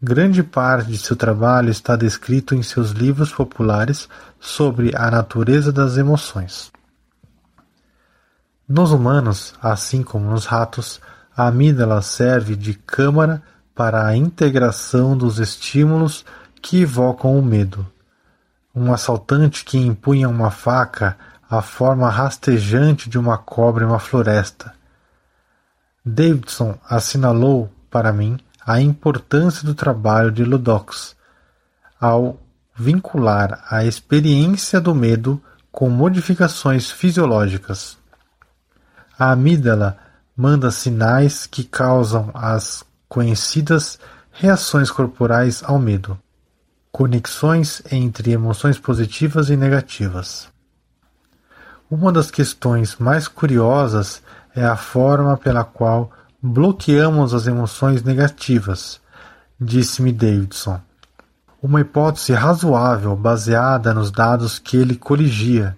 [0.00, 4.08] Grande parte de seu trabalho está descrito em seus livros populares
[4.38, 6.70] sobre a natureza das emoções.
[8.68, 11.00] Nos humanos, assim como nos ratos,
[11.36, 13.42] a amígdala serve de câmara
[13.78, 16.24] para a integração dos estímulos
[16.60, 17.86] que evocam o medo
[18.78, 21.18] um assaltante que empunha uma faca
[21.50, 24.72] a forma rastejante de uma cobra em uma floresta.
[26.04, 31.16] Davidson assinalou para mim a importância do trabalho de Ludox
[32.00, 32.38] ao
[32.74, 37.98] vincular a experiência do medo com modificações fisiológicas.
[39.18, 39.98] A amígdala
[40.36, 43.98] manda sinais que causam as conhecidas
[44.32, 46.18] reações corporais ao medo.
[46.92, 50.48] Conexões entre emoções positivas e negativas.
[51.90, 54.22] Uma das questões mais curiosas
[54.54, 56.10] é a forma pela qual
[56.42, 59.00] bloqueamos as emoções negativas,
[59.60, 60.80] disse-me Davidson.
[61.60, 65.76] Uma hipótese razoável baseada nos dados que ele coligia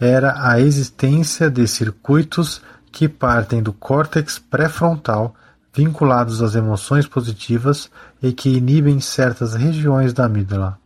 [0.00, 5.34] era a existência de circuitos que partem do córtex pré-frontal
[5.76, 7.90] vinculados às emoções positivas
[8.22, 10.78] e que inibem certas regiões da amígdala.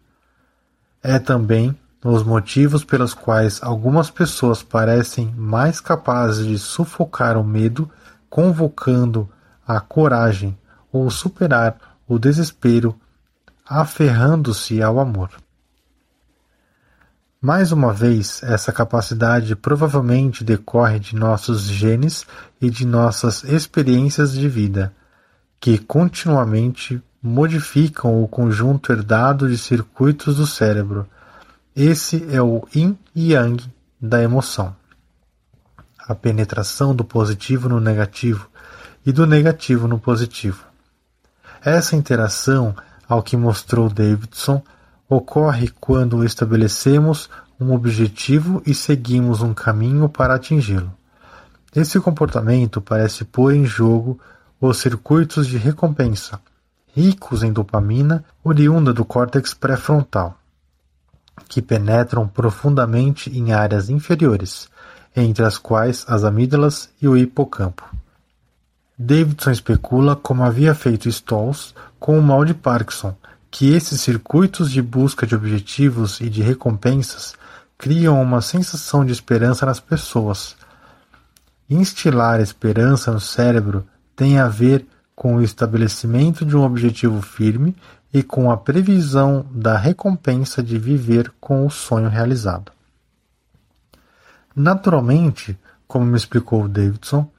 [1.00, 7.88] É também os motivos pelos quais algumas pessoas parecem mais capazes de sufocar o medo,
[8.28, 9.28] convocando
[9.66, 10.58] a coragem
[10.90, 11.76] ou superar
[12.08, 12.98] o desespero,
[13.64, 15.30] aferrando-se ao amor.
[17.42, 22.26] Mais uma vez, essa capacidade provavelmente decorre de nossos genes
[22.60, 24.92] e de nossas experiências de vida,
[25.58, 31.06] que continuamente modificam o conjunto herdado de circuitos do cérebro.
[31.74, 33.64] Esse é o yin e yang
[33.98, 34.76] da emoção.
[35.98, 38.50] A penetração do positivo no negativo
[39.06, 40.66] e do negativo no positivo.
[41.64, 42.76] Essa interação,
[43.08, 44.62] ao que mostrou Davidson,
[45.10, 47.28] ocorre quando estabelecemos
[47.60, 50.92] um objetivo e seguimos um caminho para atingi-lo.
[51.74, 54.20] Esse comportamento parece pôr em jogo
[54.60, 56.40] os circuitos de recompensa,
[56.94, 60.38] ricos em dopamina oriunda do córtex pré-frontal,
[61.48, 64.68] que penetram profundamente em áreas inferiores,
[65.16, 67.84] entre as quais as amígdalas e o hipocampo.
[68.96, 73.16] Davidson especula como havia feito Stolz com o mal de Parkinson,
[73.50, 77.34] que esses circuitos de busca de objetivos e de recompensas
[77.76, 80.54] criam uma sensação de esperança nas pessoas.
[81.68, 87.76] Instilar esperança no cérebro tem a ver com o estabelecimento de um objetivo firme
[88.12, 92.72] e com a previsão da recompensa de viver com o sonho realizado.
[94.54, 97.30] Naturalmente, como me explicou Davidson,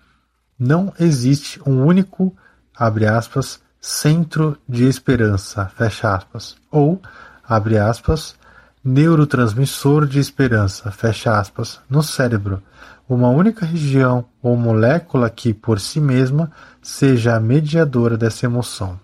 [0.58, 2.36] não existe um único,
[2.76, 7.02] abre aspas, centro de esperança, fecha aspas, ou,
[7.44, 8.36] abre aspas,
[8.84, 12.62] neurotransmissor de esperança, fecha aspas, no cérebro,
[13.10, 16.52] uma única região ou molécula que, por si mesma,
[16.82, 19.00] seja a mediadora dessa emoção.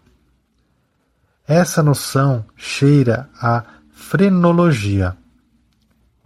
[1.48, 5.18] Essa noção cheira a frenologia.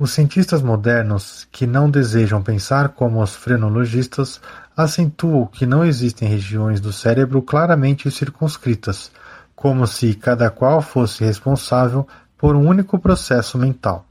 [0.01, 4.41] Os cientistas modernos, que não desejam pensar como os frenologistas,
[4.75, 9.11] acentuam que não existem regiões do cérebro claramente circunscritas,
[9.55, 14.07] como se cada qual fosse responsável por um único processo mental.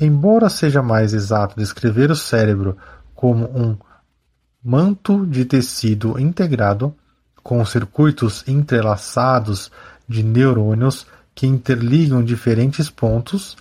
[0.00, 2.76] Embora seja mais exato descrever o cérebro
[3.14, 3.76] como um
[4.60, 6.92] manto de tecido integrado,
[7.40, 9.70] com circuitos entrelaçados
[10.08, 13.56] de neurônios que interligam diferentes pontos,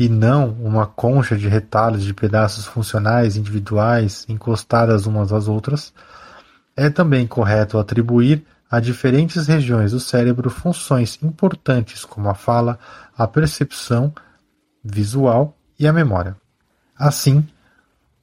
[0.00, 5.92] e não uma concha de retalhos de pedaços funcionais individuais encostadas umas às outras,
[6.74, 12.78] é também correto atribuir a diferentes regiões do cérebro funções importantes como a fala,
[13.14, 14.10] a percepção
[14.82, 16.34] visual e a memória.
[16.98, 17.46] Assim,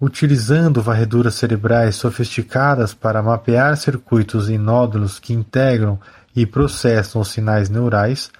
[0.01, 5.99] utilizando varreduras cerebrais sofisticadas para mapear circuitos e nódulos que integram
[6.35, 8.31] e processam os sinais neurais,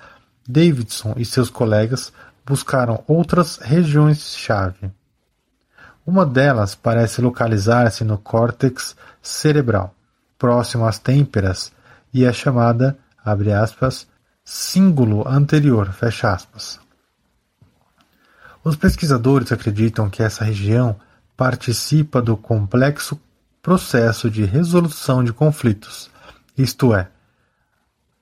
[0.49, 2.11] Davidson e seus colegas
[2.47, 4.89] buscaram outras regiões-chave.
[6.05, 9.93] Uma delas parece localizar-se no córtex cerebral,
[10.39, 11.73] próximo às têmporas,
[12.13, 14.07] e é chamada, abre aspas,
[14.45, 16.79] símbolo anterior, fecha aspas.
[18.63, 20.95] Os pesquisadores acreditam que essa região
[21.35, 23.19] participa do complexo
[23.61, 26.09] processo de resolução de conflitos,
[26.57, 27.09] isto é,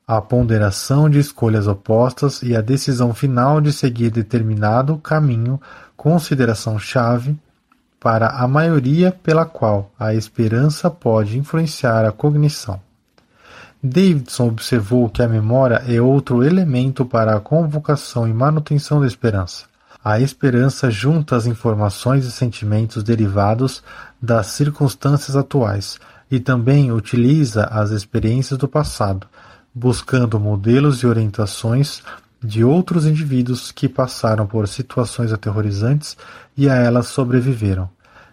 [0.08, 5.60] a ponderação de escolhas opostas e a decisão final de seguir determinado caminho
[5.98, 7.36] consideração-chave
[8.00, 12.80] para a maioria pela qual a esperança pode influenciar a cognição.
[13.82, 19.66] Davidson observou que a memória é outro elemento para a convocação e manutenção da esperança.
[20.04, 23.82] A esperança junta as informações e sentimentos derivados
[24.22, 26.00] das circunstâncias atuais
[26.30, 29.28] e também utiliza as experiências do passado,
[29.76, 32.02] buscando modelos e orientações
[32.42, 36.16] de outros indivíduos que passaram por situações aterrorizantes
[36.56, 37.90] e a elas sobreviveram,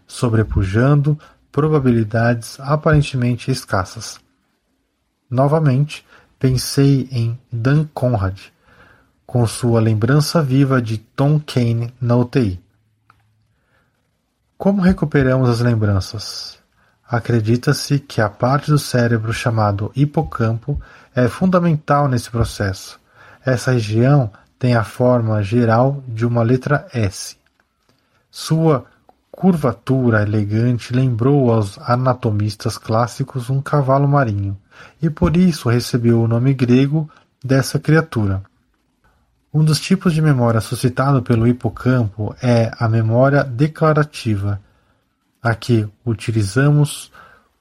[0.06, 1.18] sobrepujando
[1.50, 4.20] probabilidades aparentemente escassas.
[5.28, 6.06] Novamente,
[6.38, 8.38] pensei em Dan Conrad,
[9.26, 12.60] com sua lembrança viva de Tom Kane na UTI.
[14.56, 16.58] Como recuperamos as lembranças?
[17.08, 20.80] Acredita-se que a parte do cérebro chamado hipocampo
[21.14, 22.98] é fundamental nesse processo.
[23.44, 27.36] Essa região tem a forma geral de uma letra S.
[28.30, 28.86] Sua
[29.30, 34.56] curvatura elegante lembrou aos anatomistas clássicos um cavalo marinho,
[35.00, 37.10] e por isso recebeu o nome grego
[37.44, 38.42] dessa criatura.
[39.52, 44.58] Um dos tipos de memória suscitado pelo hipocampo é a memória declarativa,
[45.42, 47.11] a que utilizamos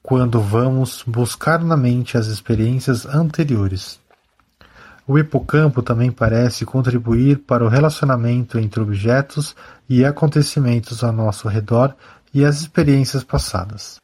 [0.02, 4.00] quando vamos buscar na mente as experiências anteriores.
[5.06, 9.54] O hipocampo também parece contribuir para o relacionamento entre objetos
[9.88, 11.94] e acontecimentos ao nosso redor
[12.32, 14.00] e as experiências passadas.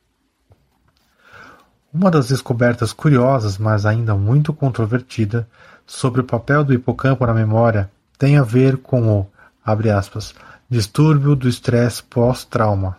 [1.92, 5.48] Uma das descobertas curiosas, mas ainda muito controvertida,
[5.86, 9.26] sobre o papel do hipocampo na memória tem a ver com o,
[9.64, 10.34] aspas,
[10.68, 12.96] distúrbio do estresse pós-trauma.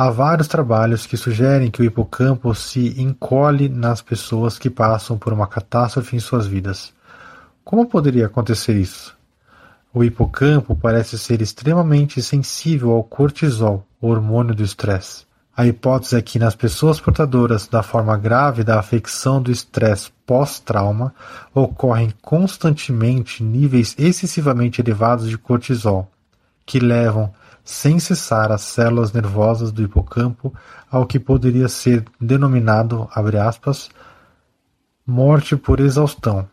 [0.00, 5.32] Há vários trabalhos que sugerem que o hipocampo se encolhe nas pessoas que passam por
[5.32, 6.92] uma catástrofe em suas vidas.
[7.64, 9.12] Como poderia acontecer isso?
[9.92, 15.26] O hipocampo parece ser extremamente sensível ao cortisol, o hormônio do estresse.
[15.56, 21.12] A hipótese é que nas pessoas portadoras da forma grave da afecção do estresse pós-trauma
[21.52, 26.08] ocorrem constantemente níveis excessivamente elevados de cortisol,
[26.64, 27.34] que levam
[27.68, 30.54] sem cessar as células nervosas do hipocampo
[30.90, 33.90] ao que poderia ser denominado, aspas,
[35.06, 36.48] morte por exaustão.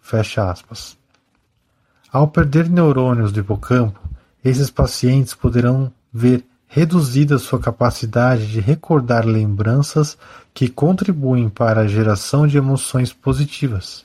[2.11, 3.97] Ao perder neurônios do hipocampo,
[4.43, 10.17] esses pacientes poderão ver reduzida sua capacidade de recordar lembranças
[10.53, 14.03] que contribuem para a geração de emoções positivas.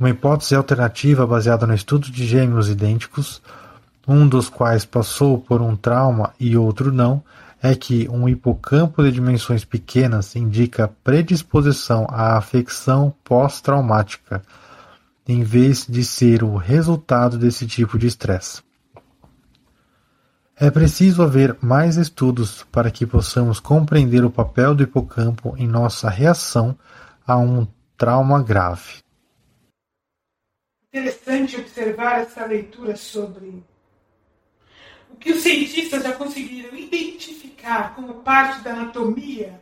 [0.00, 3.42] Uma hipótese alternativa baseada no estudo de gêmeos idênticos
[4.06, 7.22] um dos quais passou por um trauma e outro não,
[7.62, 14.42] é que um hipocampo de dimensões pequenas indica predisposição à afecção pós-traumática,
[15.26, 18.62] em vez de ser o resultado desse tipo de estresse.
[20.56, 26.10] É preciso haver mais estudos para que possamos compreender o papel do hipocampo em nossa
[26.10, 26.78] reação
[27.26, 27.66] a um
[27.96, 28.98] trauma grave.
[30.92, 33.64] Interessante observar essa leitura sobre
[35.14, 39.60] o que os cientistas já conseguiram identificar como parte da anatomia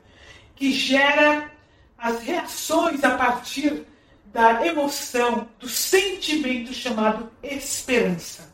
[0.57, 1.51] que gera
[1.99, 3.85] as reações a partir
[4.25, 8.51] da emoção, do sentimento chamado esperança.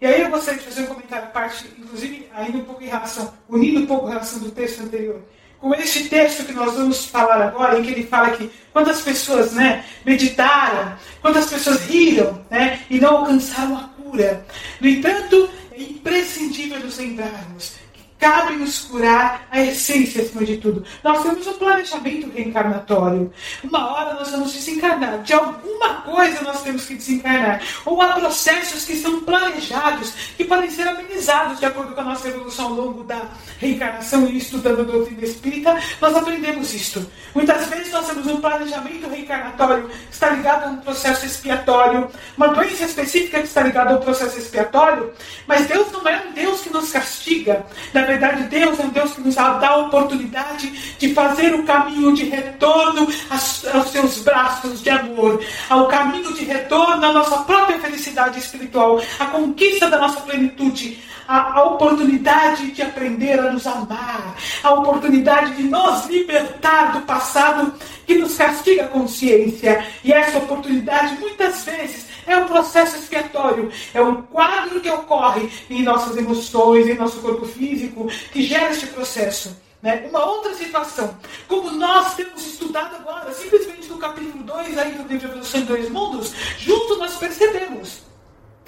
[0.00, 3.32] E aí eu gostaria de fazer um comentário parte, inclusive ainda um pouco em relação,
[3.48, 5.22] unindo um pouco a relação do texto anterior,
[5.58, 9.54] com este texto que nós vamos falar agora, em que ele fala que quantas pessoas
[9.54, 14.46] né, meditaram, quantas pessoas riram né, e não alcançaram a cura.
[14.78, 15.48] No entanto,
[15.78, 17.77] imprescindível nos lembrarmos
[18.18, 20.84] cabe nos curar a essência acima de tudo.
[21.02, 23.32] Nós temos um planejamento reencarnatório.
[23.62, 25.22] Uma hora nós vamos desencarnar.
[25.22, 27.62] De alguma coisa nós temos que desencarnar.
[27.84, 32.28] Ou há processos que são planejados, que podem ser amenizados de acordo com a nossa
[32.28, 33.22] evolução ao longo da
[33.58, 37.06] reencarnação e estudando a doutrina espírita, nós aprendemos isto.
[37.34, 42.48] Muitas vezes nós temos um planejamento reencarnatório que está ligado a um processo expiatório, uma
[42.48, 45.12] doença específica que está ligada ao processo expiatório,
[45.46, 47.66] mas Deus não é um Deus que nos castiga.
[47.92, 52.14] Na verdade, Deus é um Deus que nos dá a oportunidade de fazer o caminho
[52.14, 58.38] de retorno aos seus braços de amor, ao caminho de retorno à nossa própria felicidade
[58.38, 60.98] espiritual, à conquista da nossa plenitude,
[61.28, 67.74] a, oportunidade de aprender a nos amar, a oportunidade de nos libertar do passado
[68.06, 69.84] que nos castiga a consciência.
[70.02, 75.82] E essa oportunidade, muitas vezes, é um processo expiatório, é um quadro que ocorre em
[75.82, 79.56] nossas emoções, em nosso corpo físico, que gera este processo.
[79.82, 80.06] Né?
[80.08, 81.16] Uma outra situação,
[81.46, 85.88] como nós temos estudado agora, simplesmente no capítulo 2 aí do livro Evolução em Dois
[85.88, 88.00] Mundos, junto nós percebemos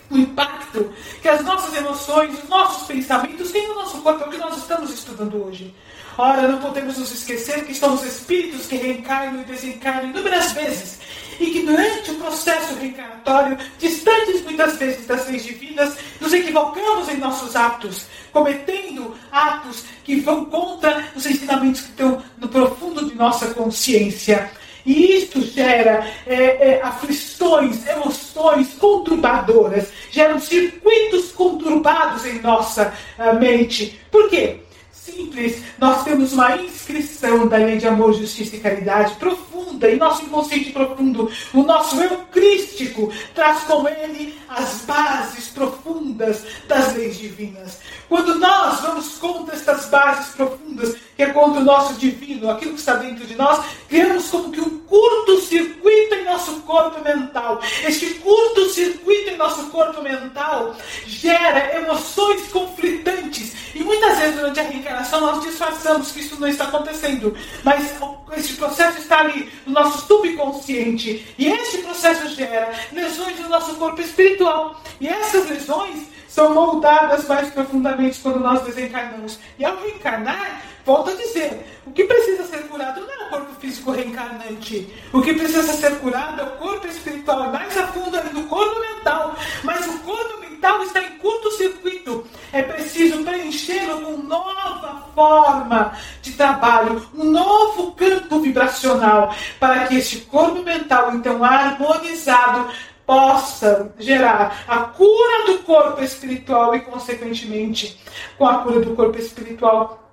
[0.09, 0.93] o impacto
[1.23, 4.57] que as nossas emoções, os nossos pensamentos têm no nosso corpo, é o que nós
[4.57, 5.75] estamos estudando hoje.
[6.19, 10.99] Ora, não podemos nos esquecer que somos espíritos que reencarnam e desencarnam inúmeras vezes
[11.41, 17.17] e que durante o processo reencarnatório, distantes muitas vezes das leis divinas, nos equivocamos em
[17.17, 23.55] nossos atos, cometendo atos que vão contra os ensinamentos que estão no profundo de nossa
[23.55, 24.51] consciência.
[24.85, 34.01] E isto gera é, é, aflições, emoções conturbadoras, geram circuitos conturbados em nossa uh, mente.
[34.11, 34.61] Por quê?
[35.05, 40.25] Simples, nós temos uma inscrição da lei de amor, justiça e caridade profunda em nosso
[40.25, 41.31] inconsciente profundo.
[41.55, 47.79] O nosso eu crístico traz com ele as bases profundas das leis divinas.
[48.09, 52.81] Quando nós vamos contra estas bases profundas, que é contra o nosso divino, aquilo que
[52.81, 57.61] está dentro de nós, criamos como que um curto-circuito em nosso corpo mental.
[57.87, 60.75] Este curto-circuito em nosso corpo mental
[61.07, 63.53] gera emoções conflitantes.
[63.75, 67.37] E muitas vezes durante a reencarnação nós disfarçamos que isso não está acontecendo.
[67.63, 67.93] Mas
[68.39, 71.35] esse processo está ali no nosso subconsciente.
[71.37, 74.81] E esse processo gera lesões no nosso corpo espiritual.
[74.99, 79.39] E essas lesões são moldadas mais profundamente quando nós desencarnamos.
[79.59, 83.55] E ao reencarnar, volto a dizer, o que precisa ser curado não é o corpo
[83.61, 84.93] físico reencarnante.
[85.13, 89.37] O que precisa ser curado é o corpo espiritual, mais a fundo do corpo mental.
[89.65, 92.27] Mas o corpo mental está em curto-circuito.
[92.53, 100.21] É preciso preenchê-lo com nova forma de trabalho, um novo campo vibracional, para que este
[100.21, 102.71] corpo mental, então harmonizado,
[103.07, 107.99] possa gerar a cura do corpo espiritual e, consequentemente,
[108.39, 110.10] com a cura do corpo espiritual,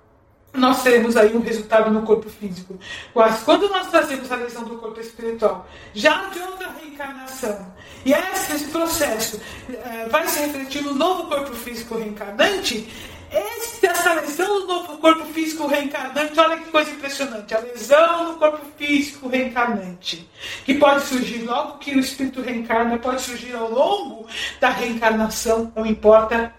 [0.58, 2.78] nós teremos aí um resultado no corpo físico.
[3.14, 7.72] Mas quando nós trazemos a lesão do corpo espiritual, já de outra reencarnação,
[8.04, 12.88] e esse processo é, vai se refletir no novo corpo físico reencarnante,
[13.30, 17.54] essa lesão no novo corpo físico reencarnante, olha que coisa impressionante.
[17.54, 20.28] A lesão no corpo físico reencarnante,
[20.64, 24.26] que pode surgir logo que o espírito reencarna, pode surgir ao longo
[24.60, 26.54] da reencarnação, não importa.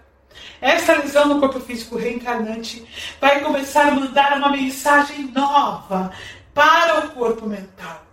[0.60, 2.84] Essa lesão no corpo físico reencarnante
[3.20, 6.12] vai começar a mandar uma mensagem nova
[6.52, 8.04] para o corpo mental.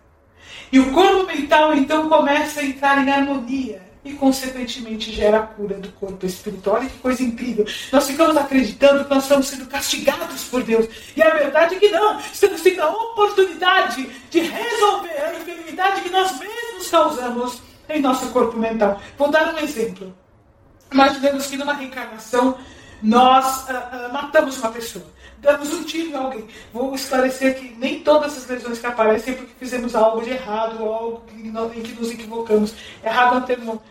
[0.72, 5.77] E o corpo mental então começa a entrar em harmonia e, consequentemente, gera a cura
[5.77, 6.77] do corpo espiritual.
[6.77, 7.65] Olha que coisa incrível.
[7.91, 10.88] Nós ficamos acreditando que nós estamos sendo castigados por Deus.
[11.15, 12.19] E a verdade é que não.
[12.19, 18.57] Estamos tendo a oportunidade de resolver a enfermidade que nós mesmos causamos em nosso corpo
[18.57, 19.02] mental.
[19.18, 20.14] Vou dar um exemplo.
[20.91, 22.57] Imaginemos que numa reencarnação
[23.01, 25.05] nós uh, uh, matamos uma pessoa,
[25.39, 26.47] damos um tiro em alguém.
[26.73, 30.84] Vou esclarecer que nem todas as lesões que aparecem é porque fizemos algo de errado
[30.84, 32.73] algo que, em que nos equivocamos.
[33.03, 33.84] Errado é um termo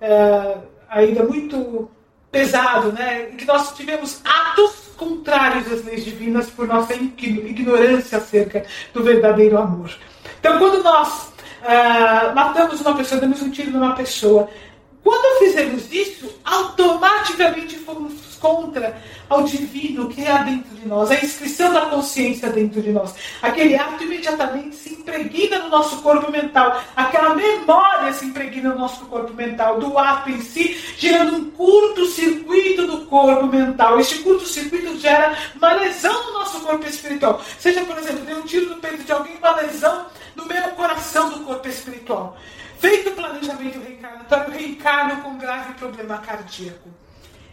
[0.00, 0.56] é,
[0.88, 1.90] ainda muito
[2.30, 3.30] pesado, né?
[3.30, 9.58] em que nós tivemos atos contrários às leis divinas por nossa ignorância acerca do verdadeiro
[9.58, 9.90] amor.
[10.40, 11.32] Então, quando nós
[11.62, 14.48] uh, matamos uma pessoa, damos um tiro numa pessoa,
[15.04, 21.72] Quando fizemos isso, automaticamente fomos contra ao divino que há dentro de nós, a inscrição
[21.72, 23.14] da consciência dentro de nós.
[23.40, 29.06] Aquele ato imediatamente se impregna no nosso corpo mental, aquela memória se impregna no nosso
[29.06, 33.98] corpo mental, do ato em si, gerando um curto-circuito do corpo mental.
[33.98, 37.42] Este curto-circuito gera uma lesão no nosso corpo espiritual.
[37.58, 40.06] Seja, por exemplo, deu um tiro no peito de alguém, uma lesão
[40.36, 42.36] no meu coração do corpo espiritual.
[42.84, 46.90] Feito o planejamento reencarnatório, reencarno com grave problema cardíaco.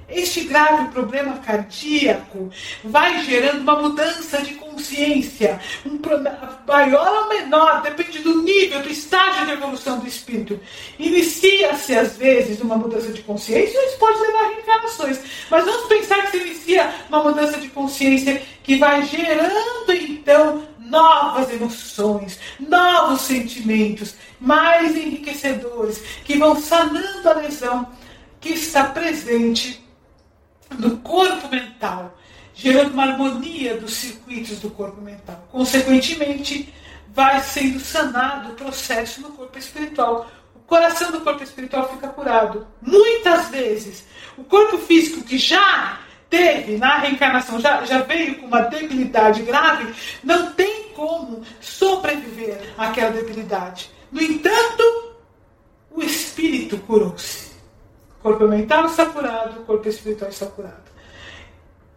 [0.09, 2.49] Este grave problema cardíaco
[2.83, 5.97] vai gerando uma mudança de consciência, um
[6.67, 10.59] maior ou menor, depende do nível, do estágio de evolução do espírito.
[10.99, 15.17] Inicia-se, às vezes, uma mudança de consciência, isso pode levar a reencarnações.
[15.49, 21.49] Mas vamos pensar que se inicia uma mudança de consciência que vai gerando, então, novas
[21.49, 27.89] emoções, novos sentimentos, mais enriquecedores, que vão sanando a lesão
[28.39, 29.83] que está presente
[30.77, 32.17] no corpo mental,
[32.53, 35.47] gerando uma harmonia dos circuitos do corpo mental.
[35.51, 36.73] Consequentemente,
[37.09, 40.29] vai sendo sanado o processo no corpo espiritual.
[40.55, 42.67] O coração do corpo espiritual fica curado.
[42.81, 44.05] Muitas vezes,
[44.37, 45.99] o corpo físico que já
[46.29, 49.93] teve na reencarnação, já, já veio com uma debilidade grave,
[50.23, 53.89] não tem como sobreviver àquela debilidade.
[54.11, 55.15] No entanto,
[55.89, 57.49] o espírito curou-se.
[58.21, 60.91] Corpo mental está curado, corpo espiritual está curado.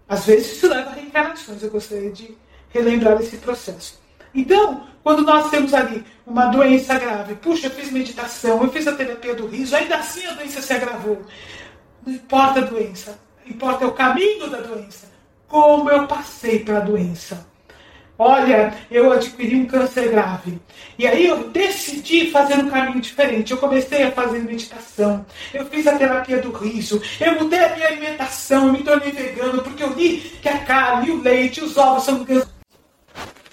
[0.08, 2.34] Às vezes isso leva a reencarnações, eu gostaria de
[2.70, 4.00] relembrar esse processo.
[4.34, 8.96] Então, quando nós temos ali uma doença grave, puxa, eu fiz meditação, eu fiz a
[8.96, 11.20] terapia do riso, ainda assim a doença se agravou.
[12.06, 15.12] Não importa a doença, importa o caminho da doença.
[15.46, 17.52] Como eu passei pela doença.
[18.16, 20.60] Olha, eu adquiri um câncer grave.
[20.96, 23.50] E aí eu decidi fazer um caminho diferente.
[23.50, 25.26] Eu comecei a fazer meditação.
[25.52, 27.02] Eu fiz a terapia do riso.
[27.20, 28.68] Eu mudei a minha alimentação.
[28.68, 32.24] Eu me tornei vegano porque eu li que a carne, o leite, os ovos são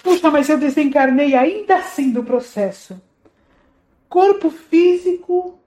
[0.02, 3.00] Puxa, mas eu desencarnei ainda assim do processo.
[4.08, 5.58] Corpo físico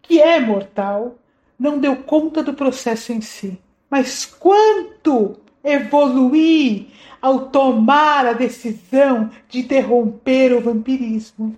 [0.00, 1.18] que é mortal
[1.58, 3.58] não deu conta do processo em si.
[3.90, 6.90] Mas quanto evoluí
[7.20, 11.56] ao tomar a decisão de interromper o vampirismo.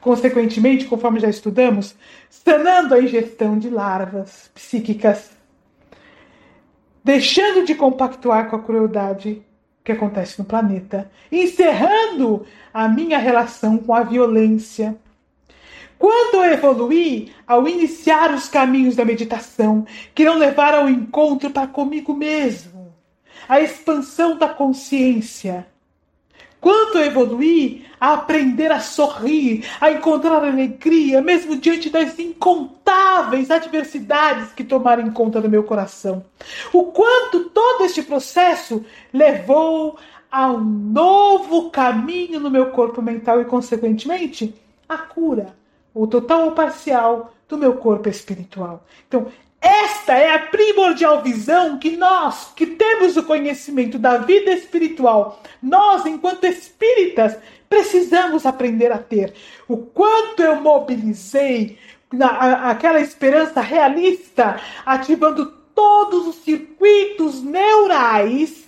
[0.00, 1.96] Consequentemente, conforme já estudamos,
[2.30, 5.30] sanando a ingestão de larvas psíquicas,
[7.02, 9.42] deixando de compactuar com a crueldade
[9.82, 14.96] que acontece no planeta, encerrando a minha relação com a violência,
[15.98, 21.66] quando eu evoluí ao iniciar os caminhos da meditação, que não levar ao encontro para
[21.66, 22.77] comigo mesmo,
[23.48, 25.66] a expansão da consciência.
[26.60, 34.52] Quanto eu evoluí a aprender a sorrir, a encontrar alegria, mesmo diante das incontáveis adversidades
[34.52, 36.24] que tomaram conta do meu coração.
[36.72, 39.98] O quanto todo este processo levou
[40.30, 44.54] a um novo caminho no meu corpo mental e, consequentemente,
[44.88, 45.56] a cura
[45.94, 48.84] ou total ou parcial, do meu corpo espiritual.
[49.08, 49.26] Então,
[49.60, 56.06] esta é a primordial visão que nós, que temos o conhecimento da vida espiritual, nós,
[56.06, 57.36] enquanto espíritas,
[57.68, 59.34] precisamos aprender a ter.
[59.66, 61.78] O quanto eu mobilizei
[62.12, 68.66] na, a, aquela esperança realista, ativando todos os circuitos neurais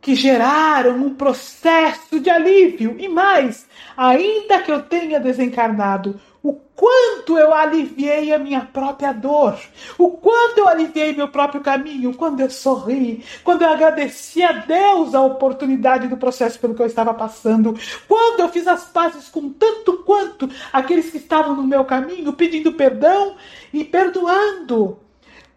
[0.00, 2.96] que geraram um processo de alívio.
[2.98, 9.56] E mais, ainda que eu tenha desencarnado, o quanto eu aliviei a minha própria dor,
[9.96, 15.14] o quanto eu aliviei meu próprio caminho, quando eu sorri, quando eu agradeci a Deus
[15.14, 17.78] a oportunidade do processo pelo que eu estava passando,
[18.08, 22.72] quando eu fiz as pazes com tanto quanto aqueles que estavam no meu caminho, pedindo
[22.72, 23.36] perdão
[23.72, 24.98] e perdoando.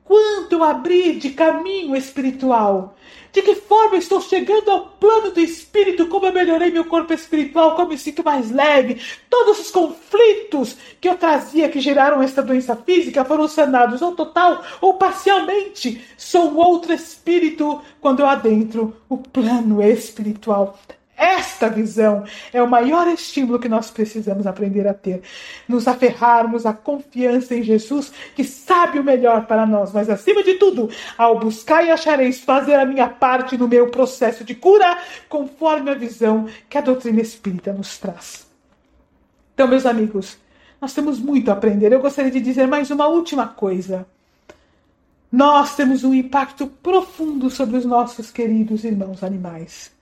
[0.03, 2.95] Quanto eu abri de caminho espiritual,
[3.36, 6.07] de que forma estou chegando ao plano do espírito?
[6.07, 7.76] Como eu melhorei meu corpo espiritual?
[7.76, 9.02] Como me sinto mais leve?
[9.30, 14.64] Todos os conflitos que eu trazia que geraram esta doença física foram sanados, ou total
[14.80, 16.02] ou parcialmente.
[16.16, 20.80] Sou outro espírito quando eu adentro o plano espiritual.
[21.26, 22.23] Esta visão
[22.53, 25.23] é o maior estímulo que nós precisamos aprender a ter.
[25.68, 30.53] Nos aferrarmos à confiança em Jesus, que sabe o melhor para nós, mas acima de
[30.53, 30.88] tudo,
[31.18, 35.95] ao buscar e achareis fazer a minha parte no meu processo de cura, conforme a
[35.95, 38.45] visão que a doutrina espírita nos traz.
[39.56, 40.38] Então, meus amigos,
[40.80, 41.91] nós temos muito a aprender.
[41.91, 44.06] Eu gostaria de dizer mais uma última coisa.
[45.31, 49.94] Nós temos um impacto profundo sobre os nossos queridos irmãos animais.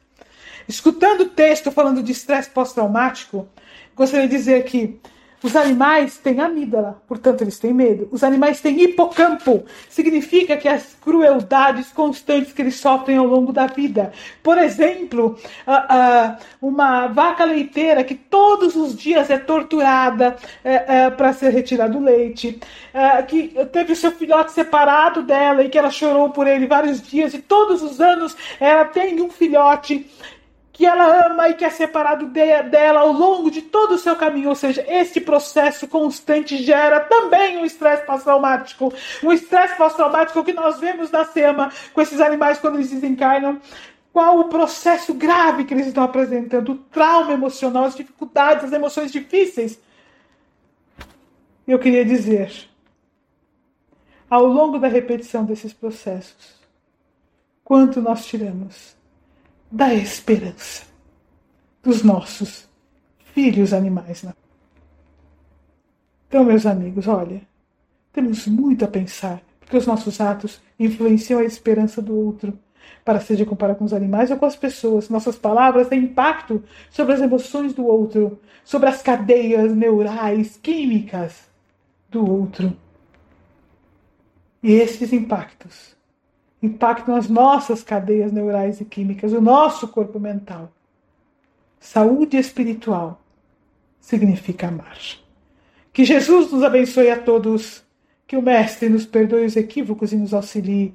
[0.67, 3.47] Escutando o texto falando de estresse pós-traumático,
[3.95, 4.99] gostaria de dizer que
[5.43, 8.07] Os animais têm amígdala, portanto eles têm medo.
[8.13, 13.67] Os animais têm hipocampo, significa que as crueldades constantes que eles sofrem ao longo da
[13.67, 14.13] vida.
[14.41, 15.37] Por exemplo,
[16.61, 22.01] uma vaca leiteira que todos os dias é torturada é, é, para ser retirado o
[22.01, 22.61] leite,
[22.93, 27.01] é, que teve o seu filhote separado dela e que ela chorou por ele vários
[27.01, 30.09] dias e todos os anos ela tem um filhote
[30.73, 34.49] que ela ama e quer separado de, dela ao longo de todo o seu caminho.
[34.49, 38.91] Ou seja, esse processo constante gera também um estresse pós-traumático.
[39.23, 43.61] Um estresse pós-traumático que nós vemos na SEMA com esses animais quando eles desencarnam.
[44.11, 46.71] Qual o processo grave que eles estão apresentando?
[46.71, 49.79] O trauma emocional, as dificuldades, as emoções difíceis.
[51.67, 52.51] Eu queria dizer,
[54.27, 56.55] ao longo da repetição desses processos,
[57.63, 58.95] quanto nós tiramos
[59.73, 60.83] da esperança
[61.81, 62.69] dos nossos
[63.33, 64.21] filhos animais.
[64.21, 64.31] Né?
[66.27, 67.41] Então, meus amigos, olha,
[68.11, 72.57] temos muito a pensar, porque os nossos atos influenciam a esperança do outro,
[73.03, 75.09] para seja comparar com os animais ou com as pessoas.
[75.09, 81.49] Nossas palavras têm impacto sobre as emoções do outro, sobre as cadeias neurais, químicas
[82.11, 82.77] do outro.
[84.61, 85.95] E esses impactos
[86.63, 90.71] impactam as nossas cadeias neurais e químicas, o nosso corpo mental.
[91.79, 93.21] Saúde espiritual
[93.99, 94.97] significa amar.
[95.91, 97.83] Que Jesus nos abençoe a todos,
[98.25, 100.93] que o Mestre nos perdoe os equívocos e nos auxilie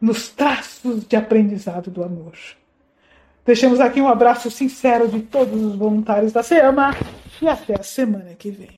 [0.00, 2.32] nos traços de aprendizado do amor.
[3.44, 6.96] Deixamos aqui um abraço sincero de todos os voluntários da SEAMA
[7.42, 8.68] e até a semana que vem.